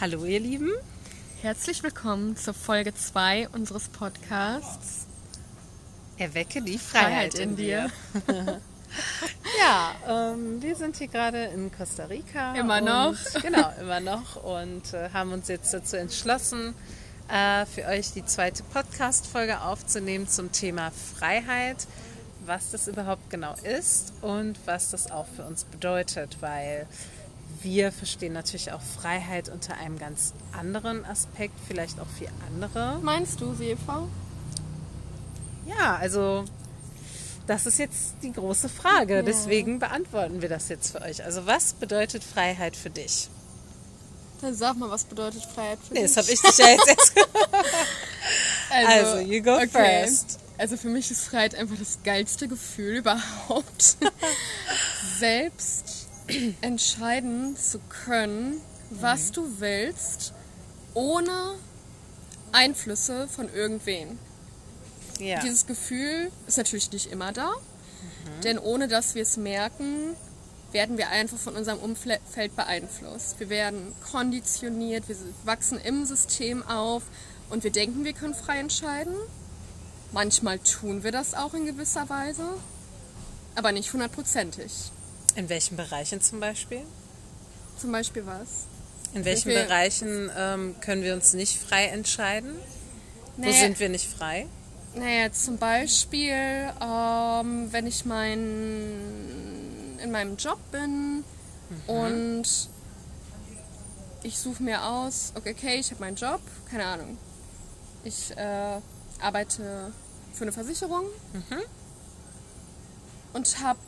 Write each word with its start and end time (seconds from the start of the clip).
Hallo 0.00 0.24
ihr 0.24 0.40
Lieben. 0.40 0.70
Herzlich 1.42 1.82
willkommen 1.82 2.34
zur 2.34 2.54
Folge 2.54 2.94
2 2.94 3.50
unseres 3.50 3.90
Podcasts. 3.90 5.06
Erwecke 6.16 6.62
die 6.62 6.78
Freiheit, 6.78 7.34
Freiheit 7.34 7.34
in, 7.34 7.50
in, 7.50 7.56
dir. 7.56 7.90
ja, 9.58 9.94
ähm, 10.08 10.62
wir 10.62 10.74
sind 10.74 10.96
hier 10.96 11.08
gerade 11.08 11.44
in 11.48 11.70
Costa 11.70 12.04
Rica. 12.04 12.54
Immer 12.54 12.80
noch. 12.80 13.14
Genau, 13.42 13.70
immer 13.78 14.00
noch. 14.00 14.42
Und 14.42 14.94
äh, 14.94 15.10
haben 15.12 15.32
uns 15.32 15.48
jetzt 15.48 15.74
dazu 15.74 15.98
entschlossen, 15.98 16.74
äh, 17.28 17.66
für 17.66 17.84
euch 17.84 18.12
die 18.14 18.24
zweite 18.24 18.62
Podcast-Folge 18.62 19.60
aufzunehmen 19.60 20.26
zum 20.26 20.50
Thema 20.50 20.92
Freiheit. 20.92 21.86
Was 22.46 22.70
das 22.70 22.88
überhaupt 22.88 23.28
genau 23.28 23.54
ist 23.64 24.14
und 24.22 24.58
was 24.64 24.92
das 24.92 25.10
auch 25.10 25.26
für 25.36 25.42
uns 25.42 25.64
bedeutet, 25.64 26.38
weil 26.40 26.86
wir 27.62 27.92
verstehen 27.92 28.32
natürlich 28.32 28.72
auch 28.72 28.80
Freiheit 28.80 29.48
unter 29.48 29.74
einem 29.74 29.98
ganz 29.98 30.32
anderen 30.52 31.04
Aspekt, 31.04 31.54
vielleicht 31.66 32.00
auch 32.00 32.06
für 32.18 32.28
andere. 32.46 32.98
Meinst 33.02 33.40
du, 33.40 33.54
Eva? 33.60 34.08
Ja, 35.66 35.96
also 35.96 36.44
das 37.46 37.66
ist 37.66 37.78
jetzt 37.78 38.14
die 38.22 38.32
große 38.32 38.68
Frage. 38.68 39.16
Ja. 39.16 39.22
Deswegen 39.22 39.78
beantworten 39.78 40.40
wir 40.42 40.48
das 40.48 40.68
jetzt 40.68 40.92
für 40.92 41.02
euch. 41.02 41.24
Also 41.24 41.46
was 41.46 41.72
bedeutet 41.74 42.22
Freiheit 42.22 42.76
für 42.76 42.90
dich? 42.90 43.28
Dann 44.40 44.54
sag 44.54 44.76
mal, 44.76 44.88
was 44.88 45.04
bedeutet 45.04 45.44
Freiheit 45.44 45.78
für 45.86 45.94
nee, 45.94 46.02
dich? 46.02 46.14
Das 46.14 46.24
habe 46.24 46.32
ich 46.32 46.40
dich 46.40 46.58
ja 46.58 46.68
jetzt 46.68 46.88
erst. 46.88 47.16
also, 48.70 49.10
also, 49.10 49.18
you 49.18 49.42
go 49.42 49.54
okay. 49.56 50.06
first. 50.06 50.38
Also 50.58 50.76
für 50.76 50.88
mich 50.88 51.10
ist 51.10 51.24
Freiheit 51.24 51.54
einfach 51.54 51.76
das 51.78 51.98
geilste 52.04 52.46
Gefühl 52.46 52.98
überhaupt. 52.98 53.96
Selbst 55.18 55.89
entscheiden 56.60 57.56
zu 57.56 57.78
können, 58.04 58.60
was 58.90 59.28
mhm. 59.28 59.34
du 59.34 59.60
willst, 59.60 60.32
ohne 60.94 61.54
Einflüsse 62.52 63.28
von 63.28 63.52
irgendwen. 63.52 64.18
Ja. 65.18 65.40
Dieses 65.40 65.66
Gefühl 65.66 66.30
ist 66.46 66.58
natürlich 66.58 66.90
nicht 66.92 67.12
immer 67.12 67.32
da, 67.32 67.50
mhm. 67.50 68.40
denn 68.42 68.58
ohne 68.58 68.88
dass 68.88 69.14
wir 69.14 69.22
es 69.22 69.36
merken, 69.36 70.16
werden 70.72 70.98
wir 70.98 71.08
einfach 71.08 71.36
von 71.36 71.56
unserem 71.56 71.78
Umfeld 71.78 72.54
beeinflusst. 72.56 73.40
Wir 73.40 73.48
werden 73.48 73.92
konditioniert, 74.10 75.08
wir 75.08 75.16
wachsen 75.44 75.78
im 75.78 76.04
System 76.04 76.62
auf 76.66 77.02
und 77.50 77.64
wir 77.64 77.72
denken, 77.72 78.04
wir 78.04 78.12
können 78.12 78.34
frei 78.34 78.58
entscheiden. 78.58 79.14
Manchmal 80.12 80.58
tun 80.60 81.02
wir 81.02 81.12
das 81.12 81.34
auch 81.34 81.54
in 81.54 81.66
gewisser 81.66 82.08
Weise, 82.08 82.44
aber 83.54 83.72
nicht 83.72 83.92
hundertprozentig. 83.92 84.90
In 85.40 85.48
welchen 85.48 85.78
Bereichen 85.78 86.20
zum 86.20 86.38
Beispiel? 86.38 86.82
Zum 87.78 87.90
Beispiel 87.92 88.26
was? 88.26 88.66
In 89.14 89.24
welchen 89.24 89.48
Bereichen 89.48 90.30
ähm, 90.36 90.74
können 90.82 91.02
wir 91.02 91.14
uns 91.14 91.32
nicht 91.32 91.56
frei 91.58 91.86
entscheiden? 91.86 92.56
Naja, 93.38 93.50
Wo 93.50 93.56
sind 93.56 93.80
wir 93.80 93.88
nicht 93.88 94.06
frei? 94.06 94.46
Naja, 94.94 95.32
zum 95.32 95.56
Beispiel, 95.56 96.34
ähm, 96.34 97.72
wenn 97.72 97.86
ich 97.86 98.04
mein, 98.04 98.36
in 100.02 100.10
meinem 100.10 100.36
Job 100.36 100.58
bin 100.72 101.24
mhm. 101.24 101.24
und 101.86 102.68
ich 104.22 104.38
suche 104.38 104.62
mir 104.62 104.84
aus, 104.84 105.32
okay, 105.36 105.54
okay 105.56 105.76
ich 105.76 105.90
habe 105.90 106.02
meinen 106.02 106.16
Job, 106.16 106.42
keine 106.70 106.84
Ahnung. 106.84 107.16
Ich 108.04 108.36
äh, 108.36 108.78
arbeite 109.22 109.90
für 110.34 110.42
eine 110.42 110.52
Versicherung 110.52 111.06
mhm. 111.32 111.62
und 113.32 113.58
habe 113.62 113.78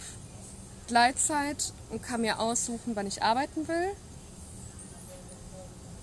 Gleitzeit 0.92 1.72
und 1.88 2.02
kann 2.02 2.20
mir 2.20 2.38
aussuchen, 2.38 2.94
wann 2.94 3.06
ich 3.06 3.22
arbeiten 3.22 3.66
will. 3.66 3.88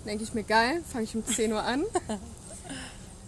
Denke 0.03 0.23
ich 0.23 0.33
mir, 0.33 0.43
geil, 0.43 0.83
fange 0.91 1.03
ich 1.03 1.15
um 1.15 1.23
10 1.35 1.53
Uhr 1.53 1.61
an. 1.61 1.83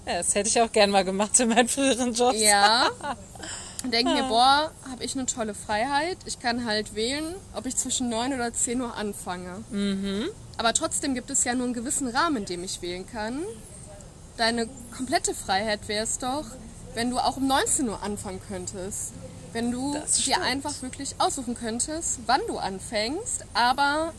Ja, 0.08 0.18
das 0.18 0.34
hätte 0.34 0.50
ich 0.50 0.60
auch 0.60 0.72
gern 0.72 0.90
mal 0.90 1.06
gemacht 1.06 1.40
in 1.40 1.50
meinen 1.50 1.68
früheren 1.68 2.14
Jobs. 2.14 2.40
Ja. 2.40 2.90
Und 3.84 3.94
denke 3.94 4.12
mir, 4.12 4.24
boah, 4.24 4.72
habe 4.90 5.04
ich 5.04 5.14
eine 5.16 5.28
tolle 5.28 5.54
Freiheit. 5.54 6.18
Ich 6.26 6.40
kann 6.40 6.66
halt 6.66 6.96
wählen, 6.96 7.36
ob 7.54 7.68
ich 7.68 7.76
zwischen 7.76 8.10
9 8.10 8.34
oder 8.34 8.52
10 8.52 8.82
Uhr 8.82 8.96
anfange. 8.96 9.64
Mhm. 9.70 10.30
Aber 10.58 10.74
trotzdem 10.74 11.14
gibt 11.14 11.30
es 11.30 11.44
ja 11.44 11.54
nur 11.54 11.66
einen 11.66 11.74
gewissen 11.76 12.08
Rahmen, 12.08 12.38
in 12.38 12.46
dem 12.46 12.64
ich 12.64 12.82
wählen 12.82 13.06
kann. 13.08 13.40
Deine 14.38 14.68
komplette 14.96 15.36
Freiheit 15.36 15.88
wäre 15.88 16.04
es 16.06 16.18
doch, 16.18 16.46
wenn 16.96 17.12
du 17.12 17.20
auch 17.20 17.38
um 17.38 17.46
19 17.46 17.88
Uhr 17.88 18.02
anfangen 18.02 18.42
könntest. 18.48 19.14
Wenn 19.54 19.72
du 19.72 19.98
dir 20.26 20.42
einfach 20.42 20.82
wirklich 20.82 21.16
aussuchen 21.18 21.56
könntest, 21.56 22.20
wann 22.26 22.42
du 22.48 22.58
anfängst, 22.58 23.46
aber 23.54 24.14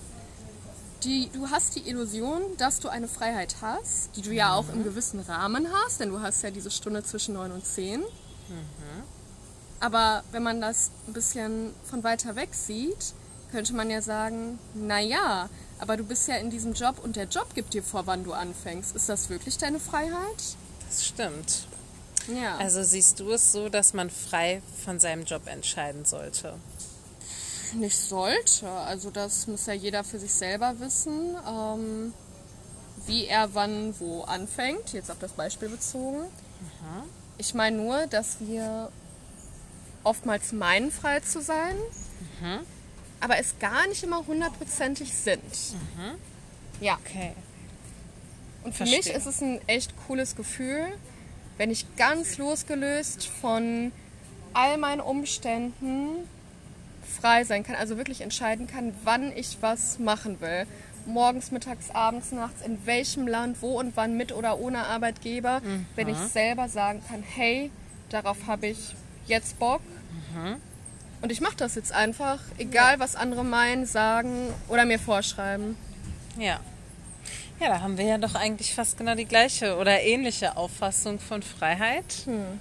die, 1.04 1.30
du 1.32 1.50
hast 1.50 1.74
die 1.76 1.88
Illusion, 1.88 2.42
dass 2.58 2.80
du 2.80 2.88
eine 2.88 3.08
Freiheit 3.08 3.56
hast, 3.60 4.14
die 4.16 4.22
du 4.22 4.32
ja 4.32 4.54
auch 4.54 4.68
im 4.72 4.84
gewissen 4.84 5.20
Rahmen 5.20 5.68
hast, 5.72 6.00
denn 6.00 6.10
du 6.10 6.20
hast 6.20 6.42
ja 6.42 6.50
diese 6.50 6.70
Stunde 6.70 7.02
zwischen 7.02 7.34
9 7.34 7.50
und 7.50 7.66
10. 7.66 8.00
Mhm. 8.00 8.06
Aber 9.80 10.22
wenn 10.30 10.42
man 10.42 10.60
das 10.60 10.90
ein 11.08 11.12
bisschen 11.12 11.74
von 11.82 12.04
weiter 12.04 12.36
weg 12.36 12.50
sieht, 12.54 13.14
könnte 13.50 13.74
man 13.74 13.90
ja 13.90 14.00
sagen, 14.00 14.58
naja, 14.74 15.48
aber 15.78 15.96
du 15.96 16.04
bist 16.04 16.28
ja 16.28 16.36
in 16.36 16.50
diesem 16.50 16.74
Job 16.74 17.00
und 17.02 17.16
der 17.16 17.24
Job 17.24 17.54
gibt 17.54 17.74
dir 17.74 17.82
vor, 17.82 18.06
wann 18.06 18.22
du 18.22 18.32
anfängst. 18.32 18.94
Ist 18.94 19.08
das 19.08 19.28
wirklich 19.28 19.58
deine 19.58 19.80
Freiheit? 19.80 20.56
Das 20.88 21.04
stimmt. 21.04 21.66
Ja. 22.28 22.56
Also 22.58 22.82
siehst 22.82 23.20
du 23.20 23.32
es 23.32 23.52
so, 23.52 23.68
dass 23.68 23.94
man 23.94 24.10
frei 24.10 24.62
von 24.84 25.00
seinem 25.00 25.24
Job 25.24 25.46
entscheiden 25.46 26.04
sollte? 26.04 26.54
nicht 27.74 27.96
sollte. 27.96 28.68
Also 28.68 29.10
das 29.10 29.46
muss 29.46 29.66
ja 29.66 29.72
jeder 29.72 30.04
für 30.04 30.18
sich 30.18 30.32
selber 30.32 30.78
wissen, 30.80 31.36
ähm, 31.48 32.14
wie 33.06 33.26
er 33.26 33.54
wann 33.54 33.98
wo 33.98 34.22
anfängt. 34.22 34.92
Jetzt 34.92 35.10
auf 35.10 35.18
das 35.18 35.32
Beispiel 35.32 35.68
bezogen. 35.68 36.20
Mhm. 36.20 37.02
Ich 37.38 37.54
meine 37.54 37.76
nur, 37.76 38.06
dass 38.06 38.36
wir 38.40 38.90
oftmals 40.04 40.52
meinen, 40.52 40.90
frei 40.90 41.20
zu 41.20 41.40
sein, 41.40 41.76
mhm. 42.40 42.60
aber 43.20 43.38
es 43.38 43.58
gar 43.58 43.86
nicht 43.88 44.02
immer 44.02 44.26
hundertprozentig 44.26 45.12
sind. 45.12 45.42
Mhm. 45.42 46.18
Ja. 46.80 46.98
Okay. 47.04 47.32
Und 48.64 48.72
für 48.72 48.86
Verstehe. 48.86 48.98
mich 48.98 49.10
ist 49.10 49.26
es 49.26 49.40
ein 49.40 49.60
echt 49.66 49.92
cooles 50.06 50.36
Gefühl, 50.36 50.86
wenn 51.58 51.70
ich 51.70 51.86
ganz 51.96 52.38
losgelöst 52.38 53.26
von 53.26 53.92
all 54.54 54.78
meinen 54.78 55.00
Umständen 55.00 56.28
frei 57.20 57.44
sein 57.44 57.62
kann, 57.62 57.76
also 57.76 57.96
wirklich 57.96 58.20
entscheiden 58.20 58.66
kann, 58.66 58.92
wann 59.04 59.32
ich 59.36 59.58
was 59.60 59.98
machen 59.98 60.40
will. 60.40 60.66
Morgens, 61.04 61.50
mittags, 61.50 61.90
abends, 61.90 62.30
nachts, 62.32 62.64
in 62.64 62.86
welchem 62.86 63.26
Land, 63.26 63.58
wo 63.60 63.78
und 63.78 63.96
wann, 63.96 64.16
mit 64.16 64.32
oder 64.32 64.58
ohne 64.58 64.86
Arbeitgeber, 64.86 65.60
mhm. 65.60 65.86
wenn 65.96 66.08
ich 66.08 66.16
selber 66.16 66.68
sagen 66.68 67.02
kann, 67.08 67.22
hey, 67.22 67.70
darauf 68.08 68.46
habe 68.46 68.68
ich 68.68 68.94
jetzt 69.26 69.58
Bock. 69.58 69.82
Mhm. 70.34 70.56
Und 71.22 71.32
ich 71.32 71.40
mache 71.40 71.56
das 71.56 71.74
jetzt 71.74 71.92
einfach, 71.92 72.40
egal 72.58 72.98
was 72.98 73.16
andere 73.16 73.44
meinen, 73.44 73.86
sagen 73.86 74.48
oder 74.68 74.84
mir 74.84 74.98
vorschreiben. 74.98 75.76
Ja. 76.38 76.60
Ja, 77.62 77.68
da 77.68 77.80
haben 77.80 77.96
wir 77.96 78.04
ja 78.04 78.18
doch 78.18 78.34
eigentlich 78.34 78.74
fast 78.74 78.98
genau 78.98 79.14
die 79.14 79.24
gleiche 79.24 79.76
oder 79.76 80.00
ähnliche 80.00 80.56
Auffassung 80.56 81.20
von 81.20 81.42
Freiheit. 81.42 82.12
Hm. 82.24 82.58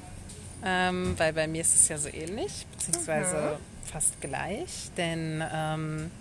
Ähm, 0.63 1.15
weil 1.17 1.33
bei 1.33 1.47
mir 1.47 1.61
ist 1.61 1.73
es 1.73 1.87
ja 1.87 1.97
so 1.97 2.07
ähnlich, 2.07 2.67
beziehungsweise 2.71 3.35
mhm 3.35 3.71
fast 3.91 4.21
gleich, 4.21 4.89
denn 4.97 5.43
ähm, 5.53 6.11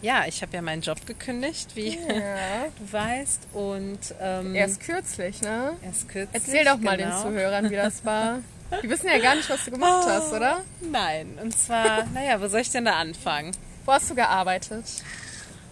ja, 0.00 0.24
ich 0.26 0.42
habe 0.42 0.54
ja 0.54 0.62
meinen 0.62 0.82
Job 0.82 1.04
gekündigt, 1.06 1.74
wie 1.74 1.96
ja. 1.96 2.66
du 2.78 2.92
weißt. 2.92 3.48
Und, 3.52 3.98
ähm, 4.20 4.54
erst 4.54 4.80
kürzlich, 4.80 5.42
ne? 5.42 5.76
Erst 5.84 6.08
kürzlich. 6.08 6.42
Erzähl 6.42 6.64
doch 6.64 6.78
mal 6.78 6.96
genau. 6.96 7.22
den 7.22 7.22
Zuhörern, 7.22 7.70
wie 7.70 7.76
das 7.76 8.04
war. 8.04 8.38
Die 8.82 8.88
wissen 8.88 9.08
ja 9.08 9.18
gar 9.18 9.34
nicht, 9.34 9.48
was 9.50 9.64
du 9.64 9.72
gemacht 9.72 10.04
oh, 10.06 10.10
hast, 10.10 10.32
oder? 10.32 10.62
Nein. 10.80 11.38
Und 11.42 11.56
zwar, 11.56 12.06
naja, 12.14 12.40
wo 12.40 12.48
soll 12.48 12.60
ich 12.60 12.70
denn 12.70 12.84
da 12.84 12.92
anfangen? 12.92 13.52
Wo 13.84 13.92
hast 13.92 14.08
du 14.10 14.14
gearbeitet? 14.14 14.84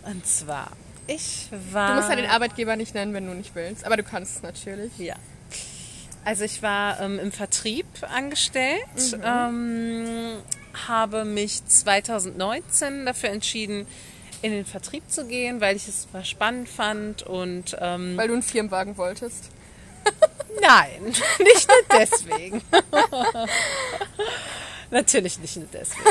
Und 0.05 0.27
zwar, 0.27 0.71
ich 1.07 1.49
war. 1.73 1.91
Du 1.91 1.95
musst 1.97 2.09
ja 2.09 2.17
den 2.17 2.31
Arbeitgeber 2.31 2.77
nicht 2.77 2.95
nennen, 2.95 3.15
wenn 3.15 3.27
du 3.27 3.35
nicht 3.35 3.55
willst, 3.55 3.85
aber 3.85 3.97
du 3.97 4.03
kannst 4.03 4.37
es 4.37 4.43
natürlich. 4.43 4.97
Ja. 4.99 5.15
Also 6.25 6.45
ich 6.45 6.63
war 6.63 7.01
ähm, 7.01 7.19
im 7.19 7.31
Vertrieb 7.31 7.87
angestellt. 8.03 8.81
Mhm. 8.97 9.23
Ähm, 9.25 10.33
habe 10.89 11.25
mich 11.25 11.65
2019 11.65 13.07
dafür 13.07 13.31
entschieden, 13.31 13.87
in 14.43 14.53
den 14.53 14.67
Vertrieb 14.67 15.11
zu 15.11 15.27
gehen, 15.27 15.61
weil 15.61 15.77
ich 15.77 15.89
es 15.89 16.09
spannend 16.29 16.69
fand 16.69 17.23
und 17.23 17.77
ähm, 17.81 18.17
weil 18.17 18.29
du 18.29 18.35
einen 18.35 18.43
Firmenwagen 18.43 18.97
wolltest. 18.97 19.51
Nein, 20.61 21.05
nicht 21.05 21.69
nur 21.69 22.01
deswegen. 22.01 22.63
Natürlich 24.91 25.39
nicht 25.39 25.57
nur 25.57 25.67
deswegen. 25.73 26.05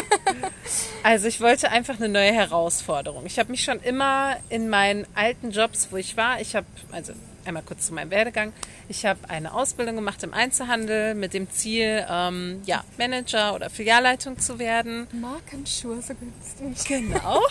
Also 1.04 1.28
ich 1.28 1.40
wollte 1.40 1.72
einfach 1.72 1.98
eine 1.98 2.10
neue 2.10 2.34
Herausforderung. 2.34 3.26
Ich 3.26 3.40
habe 3.40 3.52
mich 3.52 3.64
schon 3.64 3.80
immer 3.80 4.36
in 4.50 4.70
meinen 4.70 5.08
alten 5.16 5.52
Jobs, 5.52 5.88
wo 5.92 5.98
ich 5.98 6.18
war, 6.18 6.42
ich 6.42 6.56
habe 6.56 6.68
also 6.92 7.14
einmal 7.46 7.64
kurz 7.64 7.88
zu 7.88 7.94
meinem 7.94 8.12
Werdegang. 8.12 8.52
Ich 8.90 9.06
habe 9.06 9.30
eine 9.30 9.54
Ausbildung 9.54 9.96
gemacht 9.96 10.22
im 10.24 10.34
Einzelhandel 10.34 11.16
mit 11.16 11.34
dem 11.34 11.50
Ziel, 11.52 12.06
ähm, 12.10 12.62
ja, 12.66 12.84
Manager 12.98 13.56
oder 13.56 13.70
Filialleitung 13.70 14.40
zu 14.40 14.60
werden. 14.60 15.08
Markenschuhe 15.14 16.02
so 16.02 16.14
günstig. 16.16 16.88
Genau. 16.88 17.42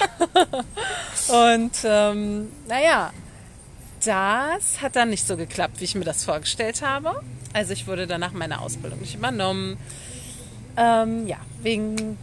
Und 1.53 1.77
ähm, 1.85 2.53
naja, 2.69 3.13
das 4.05 4.81
hat 4.81 4.97
dann 4.97 5.11
nicht 5.11 5.27
so 5.27 5.37
geklappt, 5.37 5.81
wie 5.81 5.85
ich 5.85 5.95
mir 5.95 6.05
das 6.05 6.25
vorgestellt 6.25 6.83
habe. 6.83 7.23
Also 7.53 7.73
ich 7.73 7.87
wurde 7.87 8.07
danach 8.07 8.33
meine 8.33 8.61
Ausbildung 8.61 9.01
nicht 9.01 9.15
übernommen. 9.15 9.77
Ähm, 10.77 11.27
ja, 11.27 11.39
wegen 11.63 12.19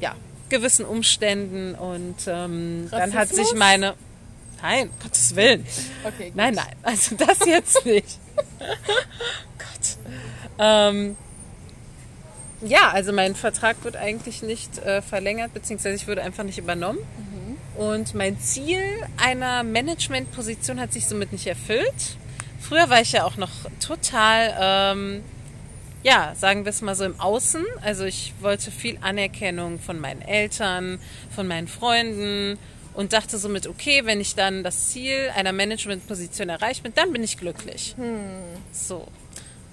ja, 0.00 0.14
gewissen 0.48 0.84
Umständen 0.84 1.74
und 1.74 2.16
ähm, 2.26 2.88
dann 2.90 3.14
hat 3.14 3.28
sich 3.28 3.54
meine... 3.54 3.94
Nein, 4.60 4.90
Gottes 5.00 5.36
Willen. 5.36 5.64
Okay, 6.02 6.26
gut. 6.26 6.36
Nein, 6.36 6.54
nein, 6.54 6.74
also 6.82 7.14
das 7.14 7.38
jetzt 7.46 7.86
nicht. 7.86 8.18
Gott. 9.56 9.96
Ähm, 10.58 11.16
ja, 12.62 12.90
also 12.90 13.12
mein 13.12 13.36
Vertrag 13.36 13.84
wird 13.84 13.96
eigentlich 13.96 14.42
nicht 14.42 14.78
äh, 14.78 15.00
verlängert, 15.00 15.54
beziehungsweise 15.54 15.94
ich 15.94 16.08
wurde 16.08 16.22
einfach 16.22 16.42
nicht 16.42 16.58
übernommen. 16.58 16.98
Und 17.78 18.12
mein 18.14 18.40
Ziel 18.40 18.82
einer 19.18 19.62
Managementposition 19.62 20.80
hat 20.80 20.92
sich 20.92 21.06
somit 21.06 21.30
nicht 21.30 21.46
erfüllt. 21.46 22.16
Früher 22.60 22.90
war 22.90 23.00
ich 23.00 23.12
ja 23.12 23.22
auch 23.22 23.36
noch 23.36 23.52
total, 23.78 24.56
ähm, 24.60 25.22
ja, 26.02 26.34
sagen 26.34 26.64
wir 26.64 26.70
es 26.70 26.82
mal 26.82 26.96
so 26.96 27.04
im 27.04 27.20
Außen. 27.20 27.64
Also 27.80 28.04
ich 28.04 28.34
wollte 28.40 28.72
viel 28.72 28.98
Anerkennung 29.00 29.78
von 29.78 30.00
meinen 30.00 30.22
Eltern, 30.22 30.98
von 31.30 31.46
meinen 31.46 31.68
Freunden 31.68 32.58
und 32.94 33.12
dachte 33.12 33.38
somit, 33.38 33.68
okay, 33.68 34.04
wenn 34.04 34.20
ich 34.20 34.34
dann 34.34 34.64
das 34.64 34.88
Ziel 34.88 35.30
einer 35.36 35.52
Managementposition 35.52 36.48
erreicht 36.48 36.82
bin, 36.82 36.92
dann 36.96 37.12
bin 37.12 37.22
ich 37.22 37.36
glücklich. 37.36 37.94
So. 38.72 39.06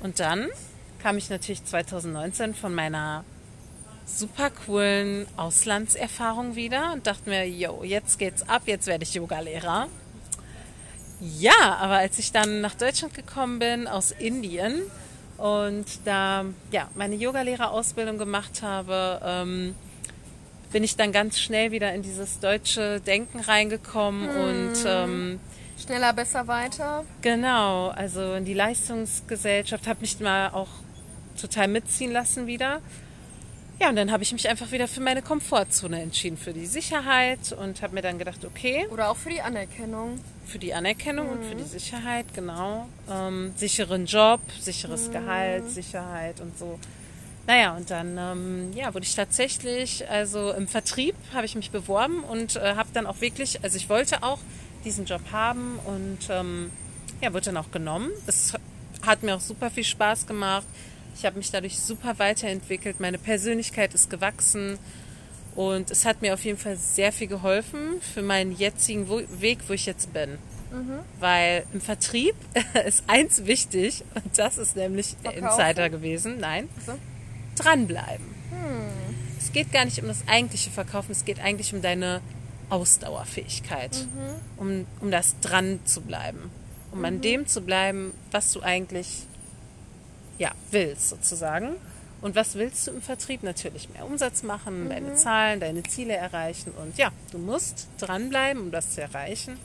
Und 0.04 0.20
dann 0.20 0.50
kam 1.02 1.18
ich 1.18 1.32
natürlich 1.32 1.66
2019 1.66 2.54
von 2.54 2.76
meiner 2.76 3.26
super 4.06 4.50
coolen 4.66 5.26
Auslandserfahrung 5.36 6.56
wieder 6.56 6.94
und 6.94 7.08
dachte 7.08 7.30
mir, 7.30 7.48
yo, 7.48 7.84
jetzt 7.84 8.20
geht's 8.20 8.48
ab, 8.48 8.64
jetzt 8.66 8.88
werde 8.88 9.04
ich 9.04 9.14
Yogalehrer. 9.14 9.88
Ja, 11.20 11.78
aber 11.80 11.96
als 11.96 12.20
ich 12.20 12.32
dann 12.32 12.62
nach 12.62 12.76
Deutschland 12.76 13.14
gekommen 13.14 13.60
bin 13.60 13.88
aus 13.88 14.12
Indien 14.12 14.82
und 15.38 15.86
da 16.06 16.46
ja 16.72 16.90
meine 16.96 17.16
Yogalehrerausbildung 17.16 18.18
gemacht 18.18 18.62
habe, 18.62 19.22
ähm, 19.24 19.76
bin 20.72 20.84
ich 20.84 20.98
dann 20.98 21.12
ganz 21.12 21.40
schnell 21.40 21.72
wieder 21.72 21.94
in 21.94 22.02
dieses 22.02 22.40
deutsche 22.40 23.00
Denken 23.00 23.40
reingekommen 23.40 24.30
und 24.30 24.74
ähm, 24.86 25.40
Schneller, 25.82 26.14
besser, 26.14 26.48
weiter. 26.48 27.04
Genau, 27.22 27.90
also 27.90 28.36
in 28.36 28.46
die 28.46 28.54
Leistungsgesellschaft 28.54 29.88
habe 29.88 30.02
mich 30.02 30.20
mal 30.20 30.50
auch 30.50 30.70
total 31.40 31.68
mitziehen 31.68 32.12
lassen 32.12 32.48
wieder. 32.48 32.82
Ja, 33.80 33.90
und 33.90 33.98
dann 33.98 34.12
habe 34.12 34.24
ich 34.24 34.32
mich 34.32 34.48
einfach 34.48 34.72
wieder 34.72 34.88
für 34.88 35.02
meine 35.02 35.22
Komfortzone 35.22 36.02
entschieden, 36.02 36.38
für 36.38 36.54
die 36.54 36.66
Sicherheit 36.66 37.52
und 37.52 37.82
habe 37.82 37.94
mir 37.94 38.02
dann 38.02 38.18
gedacht, 38.18 38.46
okay, 38.46 38.88
Oder 38.90 39.10
auch 39.10 39.18
für 39.18 39.30
die 39.30 39.42
Anerkennung. 39.42 40.20
für 40.46 40.60
die 40.60 40.74
Anerkennung 40.74 41.30
und 41.30 41.44
für 41.44 41.56
die 41.56 41.64
Sicherheit, 41.64 42.26
genau. 42.34 42.88
Ähm, 43.12 43.52
sicheren 43.58 44.06
Job, 44.06 44.40
sicheres 44.60 45.12
Gehalt, 45.12 45.70
Sicherheit 45.70 46.40
und 46.40 46.58
so. 46.58 46.80
Naja, 47.48 47.76
und 47.76 47.92
dann 47.92 48.18
ähm, 48.18 48.72
ja, 48.74 48.94
wurde 48.94 49.06
ich 49.06 49.14
tatsächlich, 49.14 50.10
also 50.10 50.52
im 50.54 50.68
Vertrieb 50.68 51.16
habe 51.34 51.46
ich 51.46 51.56
mich 51.56 51.70
beworben 51.70 52.24
und 52.24 52.56
äh, 52.56 52.76
habe 52.76 52.90
dann 52.94 53.06
auch 53.06 53.22
wirklich, 53.22 53.62
also 53.64 53.78
ich 53.78 53.90
wollte 53.90 54.24
auch 54.24 54.40
diesen 54.84 55.06
Job 55.06 55.22
haben 55.32 55.80
und 55.86 56.20
ähm, 56.30 56.72
ja, 57.22 57.34
wurde 57.34 57.46
dann 57.46 57.58
auch 57.58 57.72
genommen. 57.72 58.10
Das 58.26 58.54
hat 59.06 59.22
mir 59.22 59.36
auch 59.36 59.42
super 59.42 59.70
viel 59.70 59.84
Spaß 59.84 60.26
gemacht. 60.28 60.66
Ich 61.16 61.26
habe 61.26 61.38
mich 61.38 61.50
dadurch 61.52 61.80
super 61.80 62.20
weiterentwickelt. 62.20 63.00
Meine 63.00 63.18
Persönlichkeit 63.18 63.94
ist 63.94 64.10
gewachsen. 64.10 64.78
Und 65.56 65.90
es 65.90 66.04
hat 66.04 66.22
mir 66.22 66.34
auf 66.34 66.44
jeden 66.44 66.58
Fall 66.58 66.76
sehr 66.76 67.14
viel 67.14 67.28
geholfen 67.28 68.02
für 68.02 68.22
meinen 68.22 68.52
jetzigen 68.52 69.08
Weg, 69.40 69.60
wo 69.68 69.74
ich 69.74 69.86
jetzt 69.86 70.12
bin. 70.12 70.38
Weil 71.22 71.64
im 71.74 71.80
Vertrieb 71.80 72.36
ist 72.86 73.06
eins 73.08 73.46
wichtig 73.46 74.04
und 74.16 74.38
das 74.38 74.58
ist 74.58 74.76
nämlich 74.76 75.16
der 75.24 75.32
Verkaufen? 75.32 75.62
Insider 75.62 75.90
gewesen. 75.90 76.38
Nein, 76.40 76.68
So. 76.86 76.94
dranbleiben. 77.56 78.26
Es 79.40 79.54
geht 79.54 79.72
gar 79.72 79.86
nicht 79.86 80.02
um 80.02 80.08
das 80.10 80.28
eigentliche 80.28 80.70
Verkaufen, 80.72 81.14
es 81.14 81.24
geht 81.24 81.40
eigentlich 81.40 81.74
um 81.74 81.82
deine 81.82 82.20
Ausdauerfähigkeit, 82.70 84.06
um, 84.58 84.86
um 85.00 85.12
das 85.12 85.40
dran 85.40 85.80
zu 85.86 86.02
bleiben, 86.02 86.52
um 86.92 87.06
an 87.06 87.22
dem 87.22 87.48
zu 87.48 87.62
bleiben, 87.62 88.12
was 88.32 88.52
du 88.52 88.62
eigentlich 88.62 89.08
ja, 90.38 90.52
willst 90.72 91.10
sozusagen. 91.10 91.76
Und 92.22 92.36
was 92.36 92.56
willst 92.56 92.88
du 92.88 92.92
im 92.92 93.02
Vertrieb? 93.02 93.44
Natürlich 93.44 93.90
mehr 93.90 94.06
Umsatz 94.06 94.42
machen, 94.44 94.90
deine 94.90 95.16
Zahlen, 95.16 95.60
deine 95.60 95.84
Ziele 95.84 96.14
erreichen. 96.14 96.72
Und 96.82 96.98
ja, 96.98 97.12
du 97.32 97.38
musst 97.38 97.88
dranbleiben, 98.00 98.64
um 98.64 98.72
das 98.72 98.92
zu 98.92 99.02
erreichen. 99.02 99.60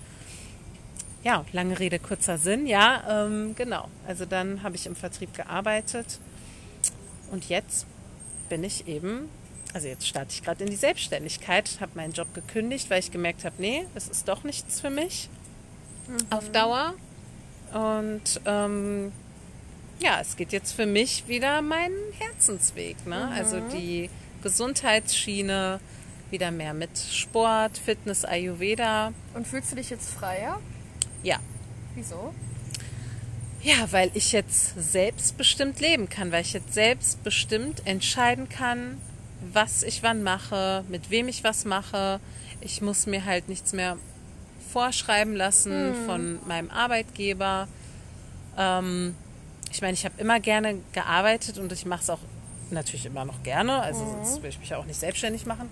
Ja, 1.23 1.45
lange 1.53 1.79
Rede, 1.79 1.99
kurzer 1.99 2.39
Sinn. 2.39 2.67
Ja, 2.67 3.27
ähm, 3.27 3.55
genau. 3.55 3.89
Also 4.07 4.25
dann 4.25 4.63
habe 4.63 4.77
ich 4.77 4.87
im 4.87 4.97
Vertrieb 4.97 5.35
gearbeitet. 5.35 6.19
Und 7.31 7.49
jetzt 7.49 7.87
bin 8.49 8.65
ich 8.65 8.89
eben, 8.89 9.29
also 9.73 9.87
jetzt 9.87 10.07
starte 10.07 10.33
ich 10.33 10.43
gerade 10.43 10.65
in 10.65 10.71
die 10.71 10.77
Selbstständigkeit, 10.77 11.79
habe 11.81 11.93
meinen 11.95 12.13
Job 12.13 12.35
gekündigt, 12.35 12.91
weil 12.91 12.99
ich 12.99 13.11
gemerkt 13.11 13.45
habe, 13.45 13.55
nee, 13.59 13.87
das 13.95 14.09
ist 14.09 14.29
doch 14.29 14.45
nichts 14.45 14.81
für 14.81 14.91
mich 14.91 15.29
auf 16.31 16.51
Dauer. 16.51 16.95
Und 17.73 18.41
ähm, 18.45 19.13
ja, 20.01 20.21
es 20.21 20.37
geht 20.37 20.53
jetzt 20.53 20.73
für 20.73 20.87
mich 20.87 21.29
wieder 21.29 21.63
meinen 21.63 21.97
Herzensweg. 22.19 23.07
Ne? 23.07 23.29
Also 23.35 23.61
die 23.73 24.11
Gesundheitsschiene, 24.43 25.81
wieder 26.31 26.51
mehr 26.51 26.75
mit 26.75 26.97
Sport, 26.99 27.79
Fitness, 27.79 28.25
Ayurveda. 28.25 29.13
Und 29.35 29.47
fühlst 29.47 29.73
du 29.73 29.77
dich 29.77 29.91
jetzt 29.91 30.11
freier? 30.11 30.61
Ja, 31.23 31.41
Wieso? 31.95 32.33
Ja, 33.63 33.93
weil 33.93 34.11
ich 34.15 34.33
jetzt 34.33 34.75
selbstbestimmt 34.79 35.81
leben 35.81 36.09
kann, 36.09 36.33
weil 36.33 36.43
ich 36.43 36.53
jetzt 36.53 36.73
selbstbestimmt 36.73 37.87
entscheiden 37.87 38.49
kann, 38.49 38.99
was 39.53 39.83
ich 39.83 40.03
wann 40.03 40.23
mache, 40.23 40.85
mit 40.89 41.11
wem 41.11 41.29
ich 41.29 41.45
was 41.45 41.65
mache. 41.65 42.21
Ich 42.61 42.81
muss 42.81 43.07
mir 43.07 43.25
halt 43.25 43.49
nichts 43.49 43.73
mehr 43.73 43.99
vorschreiben 44.73 45.35
lassen 45.35 45.95
von 46.07 46.39
meinem 46.47 46.71
Arbeitgeber. 46.71 47.69
Ähm, 48.57 49.15
ich 49.71 49.81
meine, 49.83 49.95
ich 49.95 50.05
habe 50.05 50.15
immer 50.19 50.41
gerne 50.41 50.77
gearbeitet 50.93 51.59
und 51.59 51.73
ich 51.73 51.87
mache 51.87 52.03
es 52.03 52.11
auch 52.11 52.19
natürlich 52.71 53.07
immer 53.07 53.25
noch 53.25 53.43
gerne. 53.43 53.81
Also 53.83 54.05
sonst 54.05 54.37
würde 54.37 54.49
ich 54.49 54.59
mich 54.61 54.75
auch 54.75 54.85
nicht 54.85 54.99
selbstständig 54.99 55.47
machen. 55.47 55.69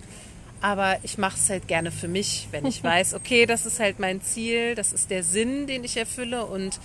Aber 0.61 0.97
ich 1.03 1.17
mache 1.17 1.37
es 1.37 1.49
halt 1.49 1.67
gerne 1.67 1.91
für 1.91 2.07
mich, 2.07 2.47
wenn 2.51 2.65
ich 2.65 2.83
weiß, 2.83 3.13
okay, 3.13 3.45
das 3.45 3.65
ist 3.65 3.79
halt 3.79 3.99
mein 3.99 4.21
Ziel, 4.21 4.75
das 4.75 4.91
ist 4.93 5.09
der 5.09 5.23
Sinn, 5.23 5.67
den 5.67 5.83
ich 5.83 5.95
erfülle 5.97 6.45
und 6.45 6.79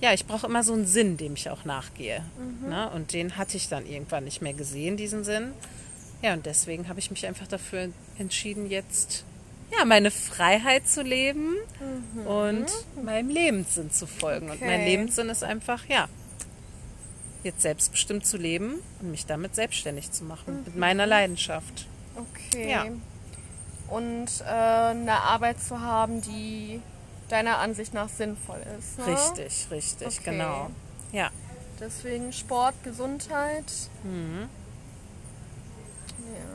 ja, 0.00 0.14
ich 0.14 0.24
brauche 0.26 0.46
immer 0.46 0.62
so 0.62 0.72
einen 0.72 0.86
Sinn, 0.86 1.18
dem 1.18 1.34
ich 1.34 1.50
auch 1.50 1.66
nachgehe. 1.66 2.24
Ne? 2.66 2.88
Und 2.90 3.12
den 3.12 3.36
hatte 3.36 3.58
ich 3.58 3.68
dann 3.68 3.84
irgendwann 3.86 4.24
nicht 4.24 4.40
mehr 4.40 4.54
gesehen, 4.54 4.96
diesen 4.96 5.24
Sinn. 5.24 5.52
Ja, 6.22 6.32
und 6.32 6.46
deswegen 6.46 6.88
habe 6.88 6.98
ich 7.00 7.10
mich 7.10 7.26
einfach 7.26 7.46
dafür 7.46 7.90
entschieden, 8.18 8.70
jetzt 8.70 9.24
ja, 9.78 9.84
meine 9.84 10.10
Freiheit 10.10 10.88
zu 10.88 11.02
leben 11.02 11.54
und 12.26 12.66
meinem 13.04 13.28
Lebenssinn 13.28 13.90
zu 13.90 14.06
folgen. 14.06 14.50
Und 14.50 14.60
mein 14.62 14.80
Okay. 14.80 14.84
Lebenssinn 14.90 15.28
ist 15.28 15.44
einfach, 15.44 15.84
ja, 15.86 16.08
jetzt 17.42 17.62
selbstbestimmt 17.62 18.26
zu 18.26 18.36
leben 18.36 18.80
und 19.00 19.10
mich 19.10 19.26
damit 19.26 19.54
selbstständig 19.54 20.10
zu 20.12 20.24
machen, 20.24 20.62
mit 20.64 20.76
meiner 20.76 21.06
Leidenschaft. 21.06 21.86
Okay. 22.16 22.70
Ja. 22.70 22.86
Und 23.88 24.28
äh, 24.46 24.50
eine 24.50 25.22
Arbeit 25.22 25.60
zu 25.62 25.80
haben, 25.80 26.20
die 26.22 26.80
deiner 27.28 27.58
Ansicht 27.58 27.94
nach 27.94 28.08
sinnvoll 28.08 28.60
ist. 28.78 28.98
Ne? 28.98 29.06
Richtig, 29.06 29.68
richtig, 29.70 30.20
Okay. 30.20 30.30
genau. 30.30 30.70
Ja. 31.12 31.30
Deswegen 31.80 32.32
Sport, 32.32 32.74
Gesundheit. 32.84 33.64
Mhm. 34.04 34.48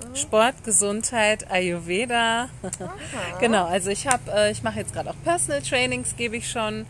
Ja. 0.09 0.15
Sport, 0.15 0.63
Gesundheit, 0.63 1.49
Ayurveda. 1.49 2.49
genau, 3.39 3.65
also 3.65 3.89
ich 3.89 4.07
habe, 4.07 4.31
äh, 4.31 4.51
ich 4.51 4.63
mache 4.63 4.79
jetzt 4.79 4.93
gerade 4.93 5.09
auch 5.09 5.23
Personal 5.23 5.61
Trainings, 5.61 6.15
gebe 6.15 6.37
ich 6.37 6.49
schon. 6.49 6.85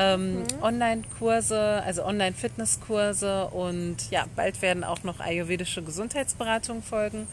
Ähm, 0.00 0.44
Online-Kurse, 0.62 1.82
also 1.84 2.04
Online-Fitness-Kurse 2.04 3.46
und 3.46 3.96
ja, 4.10 4.26
bald 4.36 4.62
werden 4.62 4.84
auch 4.84 5.02
noch 5.02 5.18
ayurvedische 5.18 5.82
Gesundheitsberatungen 5.82 6.84
folgen. 6.84 7.26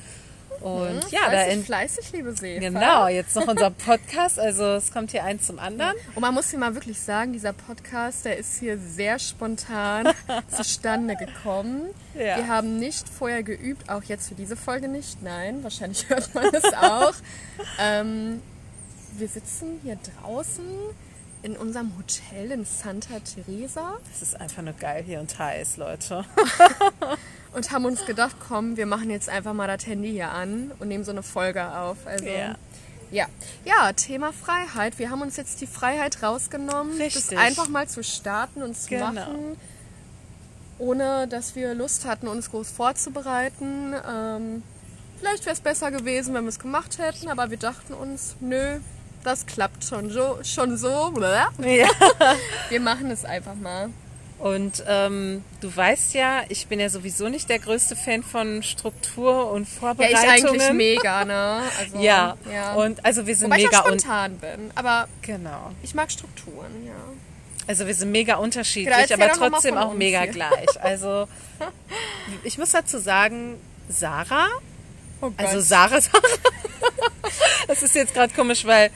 Und 0.61 1.11
ja, 1.11 1.21
da 1.25 1.29
fleißig, 1.29 1.53
in, 1.53 1.63
fleißig, 1.65 2.11
liebe 2.13 2.31
Seele. 2.35 2.59
genau, 2.59 3.07
jetzt 3.07 3.35
noch 3.35 3.47
unser 3.47 3.69
Podcast, 3.69 4.39
also 4.39 4.63
es 4.75 4.91
kommt 4.91 5.11
hier 5.11 5.23
eins 5.23 5.47
zum 5.47 5.59
anderen. 5.59 5.93
Und 6.15 6.21
man 6.21 6.33
muss 6.33 6.49
hier 6.49 6.59
mal 6.59 6.73
wirklich 6.75 6.99
sagen, 6.99 7.33
dieser 7.33 7.53
Podcast, 7.53 8.25
der 8.25 8.37
ist 8.37 8.59
hier 8.59 8.77
sehr 8.77 9.19
spontan 9.19 10.07
zustande 10.49 11.15
gekommen. 11.15 11.89
Ja. 12.13 12.37
Wir 12.37 12.47
haben 12.47 12.79
nicht 12.79 13.07
vorher 13.07 13.43
geübt, 13.43 13.89
auch 13.89 14.03
jetzt 14.03 14.29
für 14.29 14.35
diese 14.35 14.55
Folge 14.55 14.87
nicht. 14.87 15.21
Nein, 15.21 15.63
wahrscheinlich 15.63 16.09
hört 16.09 16.33
man 16.33 16.45
es 16.53 16.63
auch. 16.73 17.13
ähm, 17.79 18.41
wir 19.17 19.27
sitzen 19.27 19.79
hier 19.83 19.97
draußen 20.21 20.65
in 21.45 21.55
unserem 21.55 21.91
Hotel 21.95 22.51
in 22.51 22.65
Santa 22.65 23.19
Teresa 23.19 23.97
Es 24.11 24.23
ist 24.23 24.39
einfach 24.41 24.63
nur 24.63 24.73
geil 24.73 25.03
hier 25.05 25.19
und 25.19 25.37
heiß, 25.37 25.77
Leute. 25.77 26.25
und 27.53 27.71
haben 27.71 27.85
uns 27.85 28.03
gedacht, 28.05 28.35
komm, 28.47 28.77
wir 28.77 28.87
machen 28.87 29.11
jetzt 29.11 29.29
einfach 29.29 29.53
mal 29.53 29.67
das 29.67 29.85
Handy 29.85 30.11
hier 30.11 30.31
an 30.31 30.71
und 30.79 30.87
nehmen 30.87 31.03
so 31.03 31.11
eine 31.11 31.21
Folge 31.23 31.63
auf. 31.77 31.97
Also 32.05 32.25
Ja. 32.25 32.55
Ja. 33.11 33.27
ja, 33.63 33.93
Thema 33.93 34.33
Freiheit. 34.33 34.97
Wir 34.97 35.11
haben 35.11 35.21
uns 35.21 35.37
jetzt 35.37 35.61
die 35.61 35.67
Freiheit 35.67 36.23
rausgenommen, 36.23 36.97
Richtig. 36.99 37.27
das 37.29 37.37
einfach 37.37 37.69
mal 37.69 37.87
zu 37.87 38.03
starten 38.03 38.63
und 38.63 38.75
zu 38.75 38.89
Genau. 38.89 39.11
machen, 39.11 39.57
ohne 40.79 41.27
dass 41.27 41.55
wir 41.55 41.75
Lust 41.75 42.05
hatten, 42.05 42.27
uns 42.27 42.49
groß 42.49 42.71
vorzubereiten. 42.71 43.93
Ähm, 44.09 44.63
vielleicht 45.19 45.45
wäre 45.45 45.53
es 45.53 45.61
besser 45.61 45.91
gewesen, 45.91 46.33
wenn 46.33 46.43
wir 46.45 46.49
es 46.49 46.57
gemacht 46.59 46.97
hätten, 46.97 47.29
aber 47.29 47.51
wir 47.51 47.57
dachten 47.57 47.93
uns, 47.93 48.35
nö, 48.39 48.79
das 49.25 49.45
klappt 49.45 49.83
schon 49.83 50.09
so. 50.09 50.39
Schon 50.43 50.77
so. 50.77 51.13
Ja. 51.21 51.89
Wir 52.69 52.79
machen 52.79 53.09
es 53.11 53.25
einfach 53.25 53.55
mal. 53.55 53.89
Und 54.37 54.83
ähm, 54.87 55.43
du 55.61 55.73
weißt 55.75 56.13
ja, 56.13 56.43
ich 56.49 56.67
bin 56.67 56.79
ja 56.79 56.89
sowieso 56.89 57.29
nicht 57.29 57.49
der 57.49 57.57
größte 57.59 57.95
Fan 57.95 58.21
von 58.21 58.63
Struktur 58.63 59.49
und 59.51 59.61
Ja, 59.63 59.67
ich 59.69 59.79
Vorbereitungen. 59.79 60.29
eigentlich 60.61 60.73
mega, 60.73 61.23
ne? 61.25 61.61
Also, 61.79 61.97
Ja. 61.99 62.35
ja. 62.51 62.73
und 62.73 63.03
also 63.05 63.25
wir 63.25 63.35
sind 63.35 63.47
Wobei 63.47 63.59
ich 63.59 63.65
mega 63.65 63.79
un 63.79 63.97
spontan 63.99 64.37
bin, 64.37 64.71
aber 64.75 65.07
genau. 65.21 65.71
ich 65.83 65.95
mag 65.95 66.11
Strukturen, 66.11 66.85
ja. 66.85 66.93
Also 67.67 67.87
wir 67.87 67.95
sind 67.95 68.11
mega 68.11 68.35
unterschiedlich, 68.35 69.13
aber 69.13 69.29
trotzdem 69.31 69.77
auch 69.77 69.93
mega 69.93 70.21
hier. 70.21 70.31
gleich. 70.33 70.67
Also 70.81 71.27
ich 72.43 72.57
muss 72.57 72.71
dazu 72.71 72.99
sagen, 72.99 73.55
Sarah, 73.87 74.47
Oh 75.21 75.29
Gott. 75.29 75.39
also 75.39 75.61
Sarah, 75.61 76.01
Sarah. 76.01 76.21
Das 77.67 77.81
ist 77.81 77.95
jetzt 77.95 78.13
gerade 78.13 78.33
komisch, 78.33 78.65
weil 78.65 78.91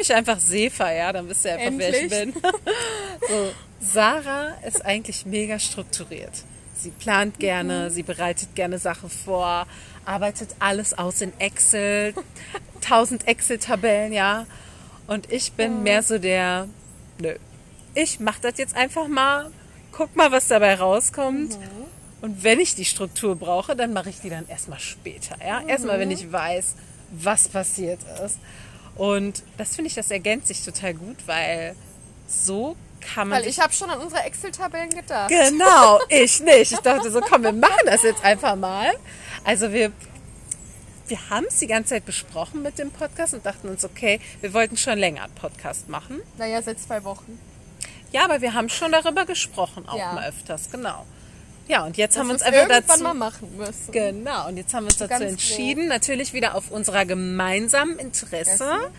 mich 0.00 0.14
einfach 0.14 0.38
Sefa, 0.40 0.90
ja, 0.92 1.12
dann 1.12 1.28
wisst 1.28 1.44
ihr 1.44 1.52
einfach, 1.54 1.78
wer 1.78 1.90
ich 1.90 2.12
Endlich. 2.12 2.34
bin. 2.34 2.42
So, 3.28 3.52
Sarah 3.80 4.54
ist 4.66 4.84
eigentlich 4.84 5.24
mega 5.26 5.58
strukturiert. 5.58 6.32
Sie 6.74 6.90
plant 6.90 7.38
gerne, 7.38 7.84
Mhm. 7.88 7.90
sie 7.94 8.02
bereitet 8.02 8.54
gerne 8.54 8.78
Sachen 8.78 9.10
vor, 9.10 9.66
arbeitet 10.04 10.50
alles 10.58 10.96
aus 10.98 11.20
in 11.20 11.32
Excel, 11.38 12.14
tausend 12.80 13.28
Excel-Tabellen, 13.28 14.12
ja. 14.12 14.46
Und 15.06 15.30
ich 15.32 15.52
bin 15.52 15.82
mehr 15.82 16.02
so 16.02 16.18
der, 16.18 16.66
nö, 17.18 17.34
ich 17.94 18.20
mach 18.20 18.38
das 18.38 18.54
jetzt 18.58 18.74
einfach 18.76 19.06
mal, 19.08 19.50
guck 19.92 20.16
mal, 20.16 20.32
was 20.32 20.48
dabei 20.48 20.74
rauskommt. 20.76 21.58
Mhm. 21.58 21.66
Und 22.22 22.42
wenn 22.44 22.60
ich 22.60 22.74
die 22.74 22.84
Struktur 22.84 23.34
brauche, 23.36 23.74
dann 23.76 23.92
mache 23.92 24.10
ich 24.10 24.20
die 24.20 24.30
dann 24.30 24.46
erstmal 24.48 24.78
später, 24.80 25.36
ja. 25.46 25.62
Erstmal, 25.66 25.96
Mhm. 25.96 26.00
wenn 26.02 26.10
ich 26.12 26.32
weiß, 26.32 26.74
was 27.12 27.48
passiert 27.48 28.00
ist. 28.24 28.38
Und 28.96 29.42
das 29.56 29.76
finde 29.76 29.88
ich, 29.88 29.94
das 29.94 30.10
ergänzt 30.10 30.48
sich 30.48 30.64
total 30.64 30.94
gut, 30.94 31.16
weil 31.26 31.74
so 32.26 32.76
kann 33.00 33.28
man 33.28 33.40
Weil 33.40 33.48
ich 33.48 33.58
habe 33.60 33.72
schon 33.72 33.88
an 33.90 33.98
unsere 34.00 34.22
Excel-Tabellen 34.22 34.90
gedacht. 34.90 35.30
Genau, 35.30 36.00
ich 36.08 36.40
nicht. 36.40 36.72
Ich 36.72 36.78
dachte 36.80 37.10
so, 37.10 37.20
komm, 37.20 37.42
wir 37.42 37.52
machen 37.52 37.80
das 37.86 38.02
jetzt 38.02 38.22
einfach 38.22 38.56
mal. 38.56 38.92
Also 39.44 39.72
wir, 39.72 39.90
wir 41.08 41.30
haben 41.30 41.46
es 41.48 41.58
die 41.58 41.66
ganze 41.66 41.90
Zeit 41.90 42.04
besprochen 42.04 42.62
mit 42.62 42.78
dem 42.78 42.90
Podcast 42.90 43.34
und 43.34 43.44
dachten 43.46 43.68
uns, 43.68 43.84
okay, 43.84 44.20
wir 44.42 44.52
wollten 44.52 44.76
schon 44.76 44.98
länger 44.98 45.24
einen 45.24 45.34
Podcast 45.34 45.88
machen. 45.88 46.20
Naja, 46.36 46.60
seit 46.62 46.78
zwei 46.78 47.02
Wochen. 47.04 47.38
Ja, 48.12 48.24
aber 48.24 48.40
wir 48.42 48.54
haben 48.54 48.68
schon 48.68 48.92
darüber 48.92 49.24
gesprochen, 49.24 49.88
auch 49.88 49.96
Ja. 49.96 50.12
mal 50.12 50.28
öfters, 50.28 50.70
genau. 50.70 51.06
Ja, 51.70 51.84
und 51.84 51.96
jetzt 51.96 52.18
haben 52.18 52.26
wir 52.26 52.32
uns 52.32 52.42
einfach 52.42 52.66
dazu... 52.68 53.00
mal 53.04 53.14
machen 53.14 53.56
müssen. 53.56 53.92
Genau, 53.92 54.48
und 54.48 54.56
jetzt 54.56 54.74
haben 54.74 54.84
wir 54.84 54.88
uns 54.88 54.96
dazu 54.96 55.10
Ganz 55.10 55.22
entschieden, 55.22 55.86
natürlich 55.86 56.32
wieder 56.32 56.56
auf 56.56 56.72
unserer 56.72 57.04
gemeinsamen 57.04 57.96
Interesse 58.00 58.64
Essen. 58.64 58.92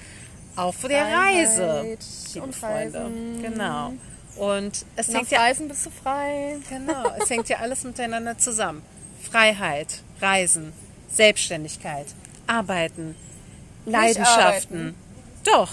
auf 0.55 0.77
der 0.87 1.05
Reise. 1.05 1.97
Liebe 2.33 2.45
und 2.45 2.55
Freunde. 2.55 2.99
Reisen. 2.99 3.41
Genau. 3.41 3.93
Und 4.37 4.85
es 4.95 5.09
Nach 5.09 5.19
hängt 5.19 5.31
ja 5.31 5.39
Reisen 5.41 5.67
bist 5.67 5.85
du 5.85 5.89
frei. 5.89 6.59
Genau, 6.69 7.11
es 7.21 7.29
hängt 7.29 7.49
ja 7.49 7.57
alles 7.57 7.83
miteinander 7.83 8.37
zusammen. 8.37 8.81
Freiheit, 9.29 10.01
Reisen, 10.21 10.71
Selbstständigkeit, 11.11 12.05
Arbeiten, 12.47 13.15
Leidenschaften. 13.85 14.95
Doch. 15.43 15.71